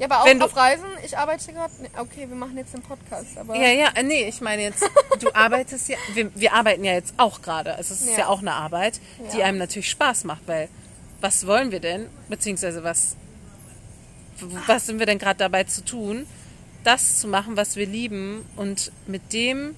Ja, 0.00 0.06
aber 0.06 0.22
auch 0.22 0.26
Wenn 0.26 0.38
du- 0.40 0.46
auf 0.46 0.56
Reisen. 0.56 0.86
Ich 1.04 1.16
arbeite 1.16 1.52
gerade. 1.52 1.72
Okay, 1.98 2.26
wir 2.28 2.34
machen 2.34 2.56
jetzt 2.56 2.72
den 2.74 2.80
Podcast, 2.82 3.36
aber 3.36 3.54
Ja, 3.54 3.68
ja, 3.68 3.88
äh, 3.94 4.02
nee, 4.02 4.26
ich 4.28 4.40
meine 4.40 4.62
jetzt, 4.62 4.82
du 5.20 5.28
arbeitest 5.34 5.88
ja, 5.90 5.96
wir, 6.14 6.30
wir 6.34 6.52
arbeiten 6.54 6.82
ja 6.84 6.94
jetzt 6.94 7.14
auch 7.18 7.42
gerade. 7.42 7.74
Also 7.74 7.94
es 7.94 8.00
ist 8.00 8.12
ja, 8.12 8.20
Ja. 8.20 8.26
auch 8.28 8.40
eine 8.40 8.54
Arbeit, 8.54 8.98
die 9.34 9.38
Ja. 9.38 9.44
einem 9.44 9.58
natürlich 9.58 9.90
Spaß 9.90 10.24
macht, 10.24 10.40
weil 10.46 10.68
was 11.20 11.46
wollen 11.46 11.70
wir 11.70 11.80
denn, 11.80 12.06
beziehungsweise 12.30 12.82
was, 12.82 13.14
was 14.66 14.86
sind 14.86 14.98
wir 14.98 15.06
denn 15.06 15.18
gerade 15.18 15.38
dabei 15.38 15.64
zu 15.64 15.84
tun, 15.84 16.26
das 16.82 17.18
zu 17.20 17.28
machen, 17.28 17.56
was 17.58 17.76
wir 17.76 17.84
lieben 17.86 18.46
und 18.56 18.90
mit 19.06 19.34
dem 19.34 19.74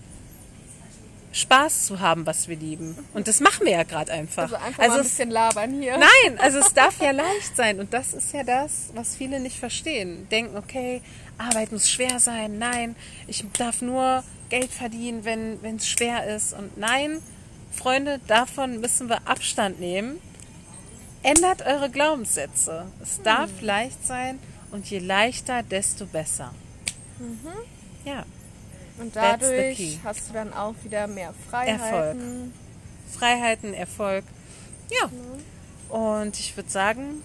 Spaß 1.32 1.86
zu 1.86 2.00
haben, 2.00 2.26
was 2.26 2.46
wir 2.48 2.56
lieben. 2.56 2.96
Und 3.14 3.26
das 3.26 3.40
machen 3.40 3.64
wir 3.64 3.72
ja 3.72 3.82
gerade 3.84 4.12
einfach. 4.12 4.44
also 4.44 4.56
einfach 4.56 4.86
mal 4.86 4.96
ein 4.96 5.02
bisschen 5.02 5.30
labern 5.30 5.80
hier. 5.80 5.96
Nein, 5.96 6.38
also 6.38 6.58
es 6.58 6.74
darf 6.74 7.00
ja 7.00 7.10
leicht 7.10 7.56
sein. 7.56 7.80
Und 7.80 7.94
das 7.94 8.12
ist 8.12 8.32
ja 8.32 8.44
das, 8.44 8.90
was 8.94 9.16
viele 9.16 9.40
nicht 9.40 9.58
verstehen. 9.58 10.28
Denken, 10.30 10.56
okay, 10.56 11.00
Arbeit 11.38 11.72
muss 11.72 11.90
schwer 11.90 12.20
sein. 12.20 12.58
Nein, 12.58 12.96
ich 13.26 13.44
darf 13.58 13.80
nur 13.80 14.22
Geld 14.50 14.70
verdienen, 14.70 15.24
wenn 15.24 15.76
es 15.76 15.88
schwer 15.88 16.26
ist. 16.26 16.52
Und 16.52 16.76
nein, 16.76 17.22
Freunde, 17.72 18.20
davon 18.26 18.80
müssen 18.80 19.08
wir 19.08 19.26
Abstand 19.26 19.80
nehmen. 19.80 20.20
Ändert 21.22 21.62
eure 21.64 21.88
Glaubenssätze. 21.88 22.86
Es 23.02 23.22
darf 23.22 23.62
leicht 23.62 24.06
sein 24.06 24.38
und 24.70 24.90
je 24.90 24.98
leichter, 24.98 25.62
desto 25.62 26.04
besser. 26.06 26.52
Ja, 28.04 28.24
Und 28.98 29.16
dadurch 29.16 29.98
hast 30.04 30.28
du 30.28 30.32
dann 30.34 30.52
auch 30.52 30.74
wieder 30.84 31.06
mehr 31.06 31.34
Freiheiten. 31.48 32.52
Freiheiten, 33.12 33.74
Erfolg. 33.74 34.24
Ja. 34.90 35.10
Und 35.96 36.38
ich 36.38 36.56
würde 36.56 36.70
sagen, 36.70 37.22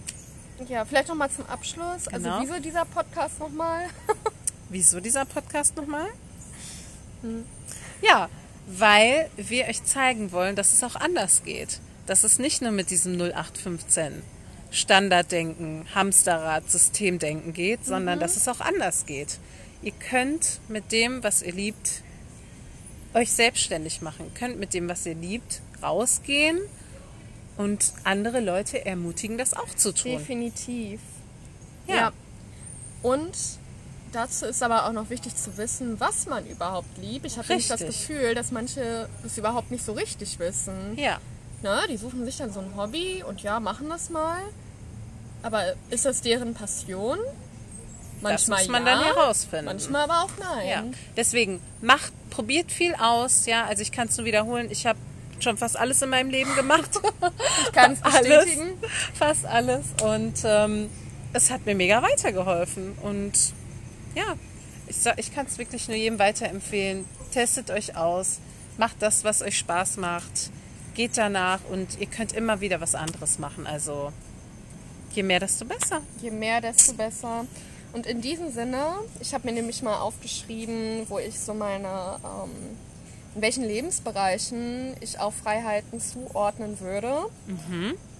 Ja, 0.67 0.85
vielleicht 0.85 1.07
noch 1.09 1.15
mal 1.15 1.29
zum 1.29 1.45
Abschluss. 1.45 2.07
Also 2.07 2.25
Genau. 2.29 2.41
wieso 2.41 2.59
dieser 2.59 2.85
Podcast 2.85 3.39
nochmal? 3.39 3.83
Wieso 4.69 4.99
dieser 4.99 5.23
Podcast 5.23 5.77
nochmal? 5.77 6.07
Ja, 8.01 8.27
weil 8.67 9.29
wir 9.37 9.65
euch 9.67 9.83
zeigen 9.85 10.31
wollen, 10.33 10.55
dass 10.57 10.73
es 10.73 10.83
auch 10.83 10.95
anders 10.95 11.43
geht. 11.43 11.79
Dass 12.05 12.23
es 12.23 12.37
nicht 12.39 12.61
nur 12.61 12.71
mit 12.71 12.89
diesem 12.89 13.13
0815 13.17 14.21
Standarddenken, 14.71 15.85
Hamsterrad, 15.95 16.69
Systemdenken 16.69 17.53
geht, 17.53 17.85
sondern 17.85 18.19
dass 18.19 18.35
es 18.35 18.47
auch 18.47 18.59
anders 18.59 19.05
geht. 19.05 19.39
Ihr 19.81 19.91
könnt 19.91 20.59
mit 20.67 20.91
dem, 20.91 21.23
was 21.23 21.41
ihr 21.41 21.53
liebt, 21.53 22.01
euch 23.13 23.31
selbstständig 23.31 24.01
machen. 24.01 24.31
Könnt 24.33 24.59
mit 24.59 24.73
dem, 24.73 24.89
was 24.89 25.05
ihr 25.05 25.15
liebt, 25.15 25.61
rausgehen 25.81 26.59
und 27.57 27.93
andere 28.03 28.39
Leute 28.39 28.85
ermutigen, 28.85 29.37
das 29.37 29.53
auch 29.53 29.73
zu 29.75 29.93
tun. 29.93 30.11
Definitiv. 30.11 30.99
Ja. 31.87 32.11
Und 33.01 33.37
dazu 34.11 34.45
ist 34.45 34.61
aber 34.63 34.87
auch 34.87 34.93
noch 34.93 35.09
wichtig 35.09 35.35
zu 35.35 35.57
wissen, 35.57 35.99
was 35.99 36.25
man 36.25 36.45
überhaupt 36.47 36.97
liebt. 36.97 37.25
Ich 37.25 37.37
habe 37.37 37.47
nämlich 37.47 37.67
das. 37.67 37.79
Gefühl, 37.79 38.35
dass 38.35 38.51
manche 38.51 39.09
das 39.23 39.37
überhaupt 39.37 39.71
nicht 39.71 39.85
so 39.85 39.93
richtig 39.93 40.39
wissen. 40.39 40.97
Ja. 40.97 41.19
Ne? 41.61 41.81
Die 41.89 41.97
suchen 41.97 42.25
sich 42.25 42.37
dann 42.37 42.51
so 42.51 42.59
ein 42.59 42.75
Hobby 42.75 43.23
und 43.23 43.41
ja, 43.41 43.59
machen 43.59 43.89
das 43.89 44.09
mal. 44.09 44.41
Aber 45.43 45.63
ist 45.89 46.05
das 46.05 46.21
deren 46.21 46.53
Passion? 46.53 47.17
Manchmal 48.21 48.59
muss 48.59 48.67
man 48.69 48.85
ja, 48.85 48.95
dann 48.95 49.03
herausfinden. 49.03 49.65
Manchmal 49.65 50.03
aber 50.03 50.23
auch 50.23 50.31
nein. 50.39 50.67
Ja, 50.67 50.83
deswegen 51.15 51.61
macht, 51.81 52.11
probiert 52.29 52.71
viel 52.71 52.95
aus. 52.95 53.45
Ja, 53.45 53.65
also 53.65 53.81
ich 53.81 53.91
kann 53.91 54.07
es 54.07 54.17
nur 54.17 54.25
wiederholen. 54.25 54.69
Ich 54.71 54.85
habe 54.85 54.97
schon 55.39 55.57
fast 55.57 55.77
alles 55.77 56.01
in 56.01 56.09
meinem 56.09 56.29
Leben 56.29 56.53
gemacht. 56.55 56.89
Ich 57.65 57.71
kann 57.73 57.93
es 57.93 58.01
alles, 58.03 58.45
bestätigen. 58.45 58.73
fast 59.13 59.45
alles. 59.45 59.85
Und 60.03 60.35
ähm, 60.43 60.89
es 61.33 61.51
hat 61.51 61.65
mir 61.65 61.75
mega 61.75 62.01
weitergeholfen. 62.01 62.93
Und 63.01 63.33
ja, 64.15 64.35
ich, 64.87 64.97
ich 65.17 65.33
kann 65.33 65.45
es 65.45 65.57
wirklich 65.57 65.87
nur 65.87 65.97
jedem 65.97 66.19
weiterempfehlen. 66.19 67.05
Testet 67.33 67.69
euch 67.69 67.95
aus, 67.95 68.39
macht 68.77 68.95
das, 68.99 69.23
was 69.23 69.41
euch 69.41 69.57
Spaß 69.57 69.97
macht, 69.97 70.51
geht 70.95 71.17
danach 71.17 71.59
und 71.71 71.99
ihr 71.99 72.07
könnt 72.07 72.33
immer 72.33 72.61
wieder 72.61 72.81
was 72.81 72.95
anderes 72.95 73.37
machen. 73.37 73.67
Also 73.67 74.11
je 75.13 75.23
mehr, 75.23 75.39
desto 75.39 75.65
besser. 75.65 76.01
Je 76.21 76.31
mehr, 76.31 76.61
desto 76.61 76.93
besser. 76.93 77.45
Und 77.97 78.05
in 78.05 78.21
diesem 78.21 78.51
Sinne, 78.51 78.85
ich 79.19 79.33
habe 79.33 79.47
mir 79.47 79.53
nämlich 79.53 79.81
mal 79.81 79.97
aufgeschrieben, 79.97 81.07
wo 81.09 81.17
ich 81.17 81.39
so 81.39 81.55
meine, 81.55 82.19
ähm, 82.23 82.51
in 83.33 83.41
welchen 83.41 83.63
Lebensbereichen 83.63 84.95
ich 85.01 85.19
auch 85.19 85.33
Freiheiten 85.33 85.99
zuordnen 85.99 86.79
würde. 86.79 87.25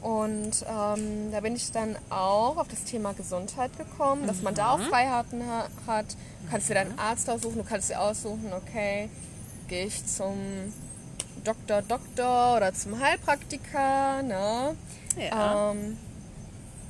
Und 0.01 0.65
ähm, 0.67 1.31
da 1.31 1.41
bin 1.41 1.55
ich 1.55 1.72
dann 1.72 1.96
auch 2.10 2.57
auf 2.57 2.67
das 2.69 2.86
Thema 2.86 3.13
Gesundheit 3.13 3.69
gekommen, 3.77 4.25
dass 4.25 4.41
man 4.41 4.55
da 4.55 4.72
auch 4.72 4.79
Freiheiten 4.79 5.48
ha 5.48 5.67
hat. 5.86 6.07
Du 6.41 6.50
kannst 6.50 6.69
dir 6.69 6.74
deinen 6.74 6.98
Arzt 6.98 7.29
aussuchen, 7.29 7.57
du 7.60 7.63
kannst 7.63 7.91
dir 7.91 8.01
aussuchen, 8.01 8.51
okay, 8.53 9.10
gehe 9.67 9.86
ich 9.86 10.03
zum 10.07 10.74
Doktor, 11.43 11.84
Doktor 11.84 12.57
oder 12.57 12.74
zum 12.74 13.00
Heilpraktiker, 13.00 14.24
ne? 14.24 14.75
Ja. 15.19 15.72
Ähm, 15.72 15.98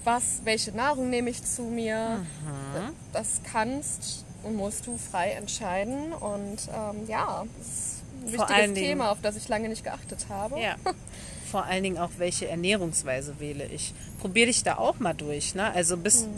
was, 0.08 0.42
welche 0.46 0.72
Nahrung 0.72 1.10
nehme 1.12 1.30
ich 1.30 1.44
zu 1.44 1.62
mir? 1.64 2.20
Mhm. 2.44 2.94
Das 3.14 3.42
kannst 3.52 4.24
und 4.44 4.56
musst 4.56 4.88
du 4.88 4.98
frei 4.98 5.32
entscheiden. 5.32 6.14
Und 6.14 6.58
ähm, 6.74 7.06
ja, 7.08 7.44
das 7.58 7.68
ist 7.68 8.02
ein 8.14 8.22
Vor 8.22 8.32
wichtiges 8.32 8.56
allen 8.56 8.74
Dingen- 8.76 8.88
Thema, 8.88 9.12
auf 9.12 9.20
das 9.22 9.36
ich 9.36 9.48
lange 9.50 9.70
nicht 9.70 9.84
geachtet 9.84 10.26
habe. 10.30 10.60
Ja. 10.60 10.76
vor 11.52 11.66
allen 11.66 11.84
Dingen 11.84 11.98
auch, 11.98 12.10
welche 12.18 12.48
Ernährungsweise 12.48 13.40
wähle 13.40 13.66
ich. 13.68 13.94
Probier 14.20 14.46
dich 14.48 14.64
da 14.64 14.78
auch 14.78 15.00
mal 15.00 15.14
durch. 15.14 15.54
Ne? 15.56 15.72
Also 15.74 15.98
bist, 15.98 16.24
Hm. 16.26 16.32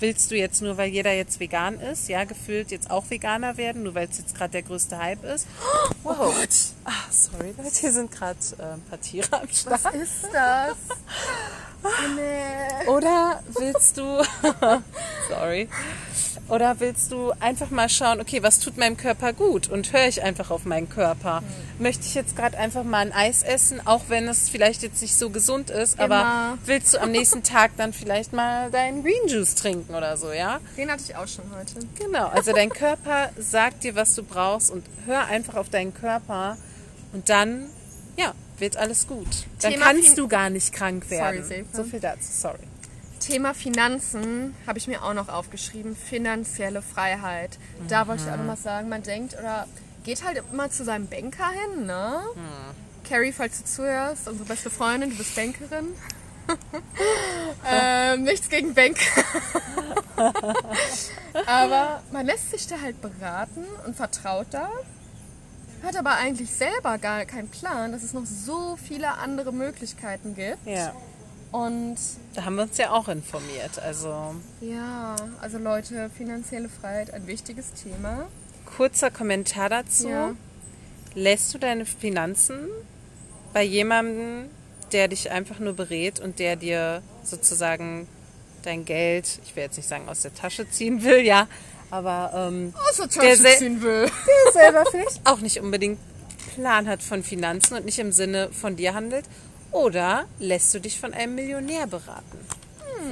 willst 0.00 0.30
du 0.30 0.36
jetzt 0.36 0.62
nur, 0.62 0.76
weil 0.76 0.88
jeder 0.90 1.12
jetzt 1.12 1.40
vegan 1.40 1.80
ist, 1.80 2.08
ja, 2.08 2.24
gefühlt 2.24 2.70
jetzt 2.70 2.90
auch 2.90 3.10
Veganer 3.10 3.56
werden, 3.56 3.82
nur 3.82 3.94
weil 3.94 4.08
es 4.08 4.18
jetzt 4.18 4.34
gerade 4.36 4.52
der 4.52 4.62
größte 4.62 4.96
Hype 4.98 5.24
ist? 5.24 5.46
Oh 6.04 6.14
Gott, 6.14 6.48
Ah, 6.84 6.92
sorry, 7.10 7.52
Leute, 7.58 7.76
hier 7.80 7.92
sind 7.92 8.10
gerade 8.10 8.38
äh, 8.58 8.62
ein 8.74 8.80
paar 8.88 9.00
Tiere 9.00 9.42
am 9.42 9.48
Start. 9.48 9.84
was 9.84 9.94
ist 9.94 10.24
das? 10.32 10.76
Nee. 12.16 12.88
Oder 12.88 13.40
willst 13.58 13.98
du, 13.98 14.02
sorry, 15.28 15.68
oder 16.48 16.80
willst 16.80 17.12
du 17.12 17.32
einfach 17.40 17.70
mal 17.70 17.90
schauen, 17.90 18.20
okay, 18.20 18.42
was 18.42 18.58
tut 18.58 18.78
meinem 18.78 18.96
Körper 18.96 19.34
gut 19.34 19.68
und 19.68 19.92
höre 19.92 20.08
ich 20.08 20.22
einfach 20.22 20.50
auf 20.50 20.64
meinen 20.64 20.88
Körper? 20.88 21.42
Möchte 21.78 22.06
ich 22.06 22.14
jetzt 22.14 22.36
gerade 22.36 22.56
einfach 22.56 22.84
mal 22.84 22.98
ein 22.98 23.12
Eis 23.12 23.42
essen, 23.42 23.86
auch 23.86 24.04
wenn 24.08 24.26
es 24.28 24.48
vielleicht 24.48 24.82
jetzt 24.82 25.02
nicht 25.02 25.16
so 25.16 25.28
gesund 25.28 25.68
ist, 25.68 26.00
aber 26.00 26.20
Immer. 26.20 26.58
willst 26.64 26.94
du 26.94 27.02
am 27.02 27.10
nächsten 27.10 27.42
Tag 27.42 27.72
dann 27.76 27.92
vielleicht 27.92 28.32
mal 28.32 28.70
deinen 28.70 29.02
Green 29.02 29.28
Juice 29.28 29.56
trinken 29.56 29.94
oder 29.94 30.16
so, 30.16 30.32
ja? 30.32 30.60
Den 30.78 30.90
hatte 30.90 31.02
ich 31.06 31.14
auch 31.16 31.28
schon 31.28 31.44
heute. 31.54 31.86
Genau, 31.98 32.28
also 32.28 32.52
dein 32.52 32.70
Körper 32.70 33.28
sagt 33.36 33.84
dir, 33.84 33.94
was 33.94 34.14
du 34.14 34.22
brauchst 34.22 34.70
und 34.70 34.86
hör 35.04 35.26
einfach 35.26 35.56
auf 35.56 35.68
deinen 35.68 35.92
Körper 35.92 36.56
und 37.12 37.28
dann, 37.28 37.66
ja, 38.16 38.32
wird 38.58 38.76
alles 38.76 39.06
gut. 39.06 39.26
Dann 39.60 39.72
Thema 39.72 39.84
kannst 39.86 40.06
Fin- 40.08 40.16
du 40.16 40.28
gar 40.28 40.50
nicht 40.50 40.72
krank 40.72 41.10
werden. 41.10 41.44
Silke. 41.44 41.68
so 41.72 41.84
viel 41.84 42.00
dazu, 42.00 42.28
sorry. 42.30 42.58
Thema 43.20 43.52
Finanzen 43.54 44.54
habe 44.66 44.78
ich 44.78 44.86
mir 44.86 45.02
auch 45.02 45.12
noch 45.14 45.28
aufgeschrieben. 45.28 45.96
Finanzielle 45.96 46.82
Freiheit. 46.82 47.58
Da 47.88 48.06
wollte 48.06 48.22
ich 48.24 48.30
auch 48.30 48.36
noch 48.36 48.44
mal 48.44 48.56
sagen, 48.56 48.88
man 48.88 49.02
denkt 49.02 49.34
oder 49.38 49.66
geht 50.04 50.24
halt 50.24 50.42
immer 50.52 50.70
zu 50.70 50.84
seinem 50.84 51.06
Banker 51.08 51.48
hin, 51.50 51.86
ne? 51.86 52.20
Carrie, 53.08 53.32
falls 53.32 53.58
du 53.58 53.64
zuhörst, 53.64 54.28
unsere 54.28 54.46
beste 54.46 54.70
Freundin, 54.70 55.10
du 55.10 55.16
bist 55.16 55.34
Bankerin. 55.34 55.88
ähm, 57.70 58.22
nichts 58.24 58.48
gegen 58.48 58.72
Banker. 58.74 59.22
aber 61.46 62.02
man 62.12 62.24
lässt 62.26 62.50
sich 62.50 62.66
da 62.66 62.80
halt 62.80 63.00
beraten 63.00 63.64
und 63.86 63.96
vertraut 63.96 64.46
da. 64.50 64.70
Hat 65.82 65.96
aber 65.96 66.12
eigentlich 66.16 66.50
selber 66.50 66.98
gar 66.98 67.24
keinen 67.24 67.48
Plan, 67.48 67.92
dass 67.92 68.02
es 68.02 68.12
noch 68.12 68.26
so 68.26 68.76
viele 68.76 69.12
andere 69.18 69.52
Möglichkeiten 69.52 70.34
gibt. 70.34 70.66
Ja. 70.66 70.92
Und 71.50 71.96
Da 72.34 72.44
haben 72.44 72.56
wir 72.56 72.64
uns 72.64 72.76
ja 72.76 72.90
auch 72.90 73.08
informiert. 73.08 73.78
Also 73.82 74.34
Ja, 74.60 75.16
also 75.40 75.58
Leute, 75.58 76.10
finanzielle 76.10 76.68
Freiheit, 76.68 77.14
ein 77.14 77.26
wichtiges 77.26 77.72
Thema. 77.72 78.26
kurzer 78.76 79.10
Kommentar 79.10 79.70
dazu. 79.70 80.08
Ja. 80.08 80.34
Lässt 81.14 81.54
du 81.54 81.58
deine 81.58 81.86
Finanzen 81.86 82.58
bei 83.54 83.62
jemandem, 83.62 84.50
der 84.92 85.08
dich 85.08 85.30
einfach 85.30 85.58
nur 85.58 85.72
berät 85.72 86.20
und 86.20 86.38
der 86.38 86.56
dir 86.56 87.02
sozusagen 87.22 88.06
dein 88.62 88.84
Geld, 88.84 89.40
ich 89.44 89.56
will 89.56 89.62
jetzt 89.62 89.76
nicht 89.78 89.88
sagen 89.88 90.08
aus 90.08 90.20
der 90.22 90.34
Tasche 90.34 90.68
ziehen 90.68 91.02
will, 91.02 91.20
ja, 91.24 91.48
aber 91.90 92.30
ähm, 92.34 92.72
Außer 92.90 93.06
Der 93.20 93.36
sel- 93.36 93.82
will. 93.82 94.10
der 94.46 94.52
selber 94.52 94.84
vielleicht 94.90 95.20
auch 95.24 95.40
nicht 95.40 95.60
unbedingt 95.60 95.98
Plan 96.54 96.88
hat 96.88 97.02
von 97.02 97.22
Finanzen 97.22 97.76
und 97.76 97.84
nicht 97.84 97.98
im 97.98 98.12
Sinne 98.12 98.48
von 98.52 98.76
dir 98.76 98.94
handelt? 98.94 99.24
Oder 99.70 100.24
lässt 100.38 100.72
du 100.74 100.80
dich 100.80 100.98
von 100.98 101.12
einem 101.14 101.34
Millionär 101.34 101.86
beraten? 101.86 102.38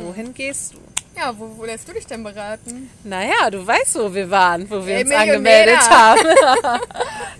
Wohin 0.01 0.35
gehst 0.35 0.73
du? 0.75 0.79
Ja, 1.17 1.33
wo, 1.39 1.51
wo 1.57 1.65
lässt 1.65 1.87
du 1.89 1.93
dich 1.93 2.07
denn 2.07 2.23
beraten? 2.25 2.91
Naja, 3.05 3.51
du 3.51 3.67
weißt, 3.67 3.95
wo 3.99 4.13
wir 4.13 4.31
waren, 4.31 4.69
wo 4.69 4.85
wir 4.85 4.97
Ey, 4.97 5.05
uns 5.05 5.13
angemeldet 5.15 5.81
haben. 5.91 6.21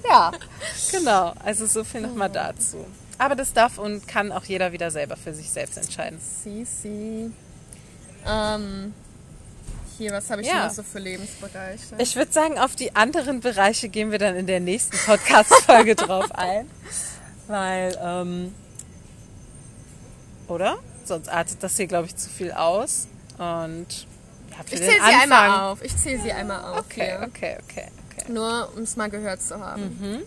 ja, 0.09 0.33
genau. 0.93 1.33
Also 1.45 1.67
so 1.67 1.83
viel 1.85 2.03
nochmal 2.03 2.31
dazu. 2.31 2.87
Aber 3.19 3.35
das 3.35 3.53
darf 3.53 3.79
und 3.79 4.07
kann 4.07 4.31
auch 4.33 4.45
jeder 4.45 4.73
wieder 4.73 4.91
selber 4.91 5.17
für 5.17 5.35
sich 5.35 5.51
selbst 5.51 5.77
entscheiden. 5.79 6.19
Sisi. 6.21 7.31
Ähm, 8.27 8.95
hier, 9.97 10.13
was 10.13 10.31
habe 10.31 10.43
ich 10.43 10.49
Ja. 10.49 10.67
noch 10.67 10.73
so 10.73 10.83
für 10.83 10.99
Lebensbereiche? 10.99 11.95
Ich 11.99 12.17
würde 12.17 12.33
sagen, 12.33 12.59
auf 12.59 12.77
die 12.77 12.95
anderen 12.95 13.41
Bereiche 13.41 13.89
gehen 13.89 14.11
wir 14.11 14.19
dann 14.19 14.37
in 14.37 14.47
der 14.47 14.61
nächsten 14.61 14.97
Podcast-Folge 14.99 15.95
drauf 15.97 16.31
ein. 16.33 16.71
Weil, 17.49 17.97
ähm, 18.03 18.55
oder? 20.49 20.79
Sonst 21.05 21.29
artet 21.29 21.63
das 21.63 21.77
hier, 21.77 21.87
glaube 21.87 22.07
ich, 22.07 22.17
zu 22.17 22.29
viel 22.29 22.53
aus. 22.53 23.07
Und 23.39 23.87
ihr 24.51 24.65
Ich 24.73 24.79
zähle 24.81 24.91
sie 24.93 25.01
einmal 25.01 25.61
auf. 25.71 25.83
Ich 25.83 25.97
zähle 25.97 26.21
sie 26.23 26.33
einmal 26.33 26.63
auf. 26.65 26.79
Okay, 26.81 27.07
hier. 27.19 27.27
okay, 27.29 27.57
okay, 27.69 27.87
okay. 28.11 28.33
Nur 28.33 28.73
um 28.77 28.83
es 28.83 28.97
mal 28.97 29.09
gehört 29.11 29.43
zu 29.43 29.59
haben. 29.61 29.83
Mhm. 30.01 30.23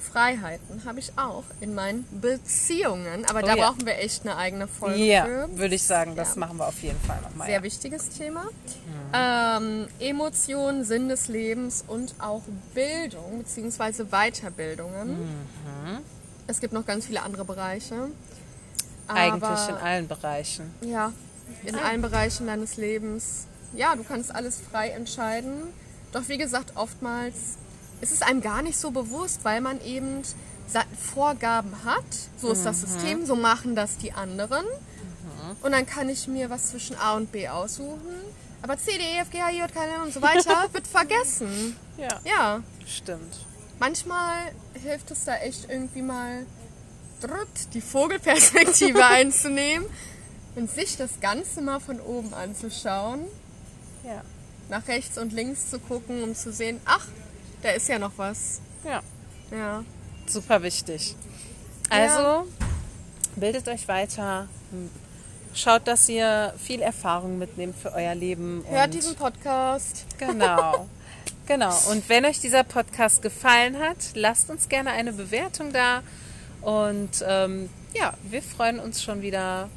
Freiheiten 0.00 0.82
habe 0.84 0.98
ich 0.98 1.12
auch 1.16 1.44
in 1.60 1.74
meinen 1.74 2.04
Beziehungen. 2.20 3.24
Aber 3.28 3.40
Oh 3.40 3.46
da 3.46 3.54
ja. 3.54 3.66
brauchen 3.70 3.86
wir 3.86 3.98
echt 3.98 4.22
eine 4.22 4.36
eigene 4.36 4.66
Folge 4.66 4.98
Ja, 5.04 5.24
für. 5.26 5.48
würde 5.58 5.74
ich 5.74 5.82
sagen, 5.82 6.16
das 6.16 6.34
Ja. 6.34 6.40
machen 6.40 6.58
wir 6.58 6.66
auf 6.66 6.82
jeden 6.82 6.98
Fall 7.00 7.20
nochmal. 7.22 7.46
Sehr 7.46 7.56
Ja. 7.58 7.62
wichtiges 7.62 8.08
Thema. 8.10 8.44
Ähm, 9.12 9.88
Emotionen, 9.98 10.84
Sinn 10.84 11.08
des 11.08 11.28
Lebens 11.28 11.84
und 11.86 12.14
auch 12.18 12.42
Bildung 12.74 13.38
bzw. 13.42 14.04
Weiterbildungen. 14.10 15.16
Es 16.46 16.60
gibt 16.60 16.72
noch 16.72 16.86
ganz 16.86 17.06
viele 17.06 17.22
andere 17.22 17.44
Bereiche. 17.44 18.08
Eigentlich 19.08 19.68
in 19.68 19.74
allen 19.76 20.08
Bereichen. 20.08 20.72
Ja, 20.82 21.12
in 21.64 21.74
allen 21.74 22.00
Bereichen 22.02 22.46
deines 22.46 22.76
Lebens. 22.76 23.46
Ja, 23.74 23.94
du 23.96 24.04
kannst 24.04 24.34
alles 24.34 24.60
frei 24.70 24.90
entscheiden. 24.90 25.62
Doch 26.12 26.28
wie 26.28 26.38
gesagt, 26.38 26.72
oftmals 26.76 27.34
ist 28.00 28.12
es 28.12 28.22
einem 28.22 28.40
gar 28.40 28.62
nicht 28.62 28.78
so 28.78 28.90
bewusst, 28.90 29.40
weil 29.44 29.60
man 29.60 29.80
eben 29.82 30.22
Vorgaben 31.12 31.72
hat. 31.84 32.04
So 32.40 32.52
ist 32.52 32.64
das 32.64 32.80
System, 32.80 33.26
so 33.26 33.34
machen 33.36 33.74
das 33.74 33.96
die 33.98 34.12
anderen. 34.12 34.64
Und 35.62 35.72
dann 35.72 35.84
kann 35.86 36.08
ich 36.08 36.28
mir 36.28 36.48
was 36.50 36.70
zwischen 36.70 36.96
A 36.96 37.14
und 37.16 37.32
B 37.32 37.48
aussuchen. 37.48 38.14
Aber 38.62 38.78
C, 38.78 38.92
D, 38.96 39.02
E, 39.02 39.18
F, 39.20 39.30
G, 39.30 39.40
H, 39.40 39.50
I, 39.50 39.58
J, 39.58 39.72
K, 39.72 39.84
L 39.84 40.02
und 40.02 40.12
so 40.14 40.22
weiter 40.22 40.68
wird 40.72 40.86
vergessen. 40.86 41.76
Ja, 41.96 42.20
Ja, 42.24 42.62
stimmt. 42.86 43.34
manchmal 43.78 44.36
hilft 44.74 45.10
es 45.10 45.24
da 45.24 45.36
echt 45.36 45.68
irgendwie 45.68 46.02
mal 46.02 46.46
die 47.74 47.80
Vogelperspektive 47.80 49.04
einzunehmen 49.04 49.86
und 50.56 50.70
sich 50.70 50.96
das 50.96 51.20
Ganze 51.20 51.60
mal 51.62 51.80
von 51.80 52.00
oben 52.00 52.32
anzuschauen, 52.32 53.24
Ja. 54.04 54.22
nach 54.68 54.86
rechts 54.88 55.18
und 55.18 55.32
links 55.32 55.68
zu 55.70 55.78
gucken, 55.78 56.22
um 56.22 56.34
zu 56.34 56.52
sehen, 56.52 56.80
ach, 56.86 57.06
da 57.62 57.70
ist 57.70 57.88
ja 57.88 57.98
noch 57.98 58.12
was. 58.16 58.60
ja, 58.84 59.00
Ja, 59.50 59.84
super 60.26 60.62
wichtig. 60.62 61.14
Also, 61.88 62.46
bildet 63.36 63.68
euch 63.68 63.88
weiter. 63.88 64.48
Schaut, 65.54 65.88
dass 65.88 66.08
ihr 66.08 66.54
viel 66.64 66.80
Erfahrung 66.80 67.38
mitnehmt 67.38 67.76
für 67.76 67.92
euer 67.92 68.14
Leben. 68.14 68.64
hört 68.68 68.86
und 68.86 68.94
diesen 68.94 69.16
Podcast. 69.16 70.06
Genau. 70.18 70.88
Genau. 71.46 71.76
Und 71.90 72.08
wenn 72.08 72.24
euch 72.26 72.38
dieser 72.38 72.62
Podcast 72.62 73.22
gefallen 73.22 73.80
hat, 73.80 73.96
lasst 74.14 74.50
uns 74.50 74.68
gerne 74.68 74.90
eine 74.90 75.12
Bewertung 75.12 75.72
da. 75.72 76.02
Und 76.60 77.24
ähm, 77.26 77.68
ja, 77.92 78.14
wir 78.22 78.40
freuen 78.40 78.78
uns 78.78 79.02
schon 79.02 79.20
wieder 79.20 79.68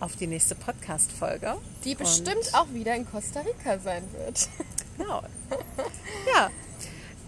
auf 0.00 0.16
die 0.16 0.26
nächste 0.26 0.56
Podcast-Folge. 0.56 1.54
Die 1.84 1.94
bestimmt 1.94 2.52
auch 2.54 2.66
wieder 2.72 2.96
in 2.96 3.08
Costa 3.08 3.42
Rica 3.42 3.78
sein 3.78 4.02
wird. 4.12 4.48
Genau. 4.98 5.22
Ja, 6.34 6.50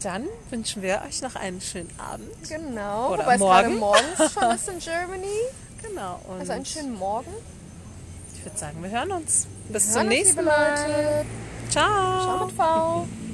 dann 0.02 0.24
wünschen 0.50 0.82
wir 0.82 1.02
euch 1.06 1.22
noch 1.22 1.34
einen 1.36 1.60
schönen 1.60 1.90
Abend. 1.98 2.30
Genau, 2.48 3.12
Oder 3.14 3.22
wobei 3.24 3.34
es 3.34 3.40
morgen. 3.40 3.78
morgens 3.78 4.32
schon 4.32 4.50
ist 4.54 4.68
in 4.68 4.78
Germany. 4.78 5.26
Genau. 5.82 6.20
Also 6.38 6.52
einen 6.52 6.64
schönen 6.64 6.94
Morgen. 6.94 7.30
ich 8.34 8.44
würde 8.44 8.58
sagen, 8.58 8.82
wir 8.82 8.90
hören 8.90 9.10
uns. 9.12 9.46
Bis 9.68 9.86
Wir 9.88 9.92
zum 9.92 10.00
uns, 10.02 10.08
nächsten 10.10 10.38
liebe 10.38 10.50
Mal. 10.50 10.70
Leute. 10.70 11.26
Ciao. 11.70 12.20
Ciao 12.22 12.46
mit 12.46 12.54
V. 12.56 13.25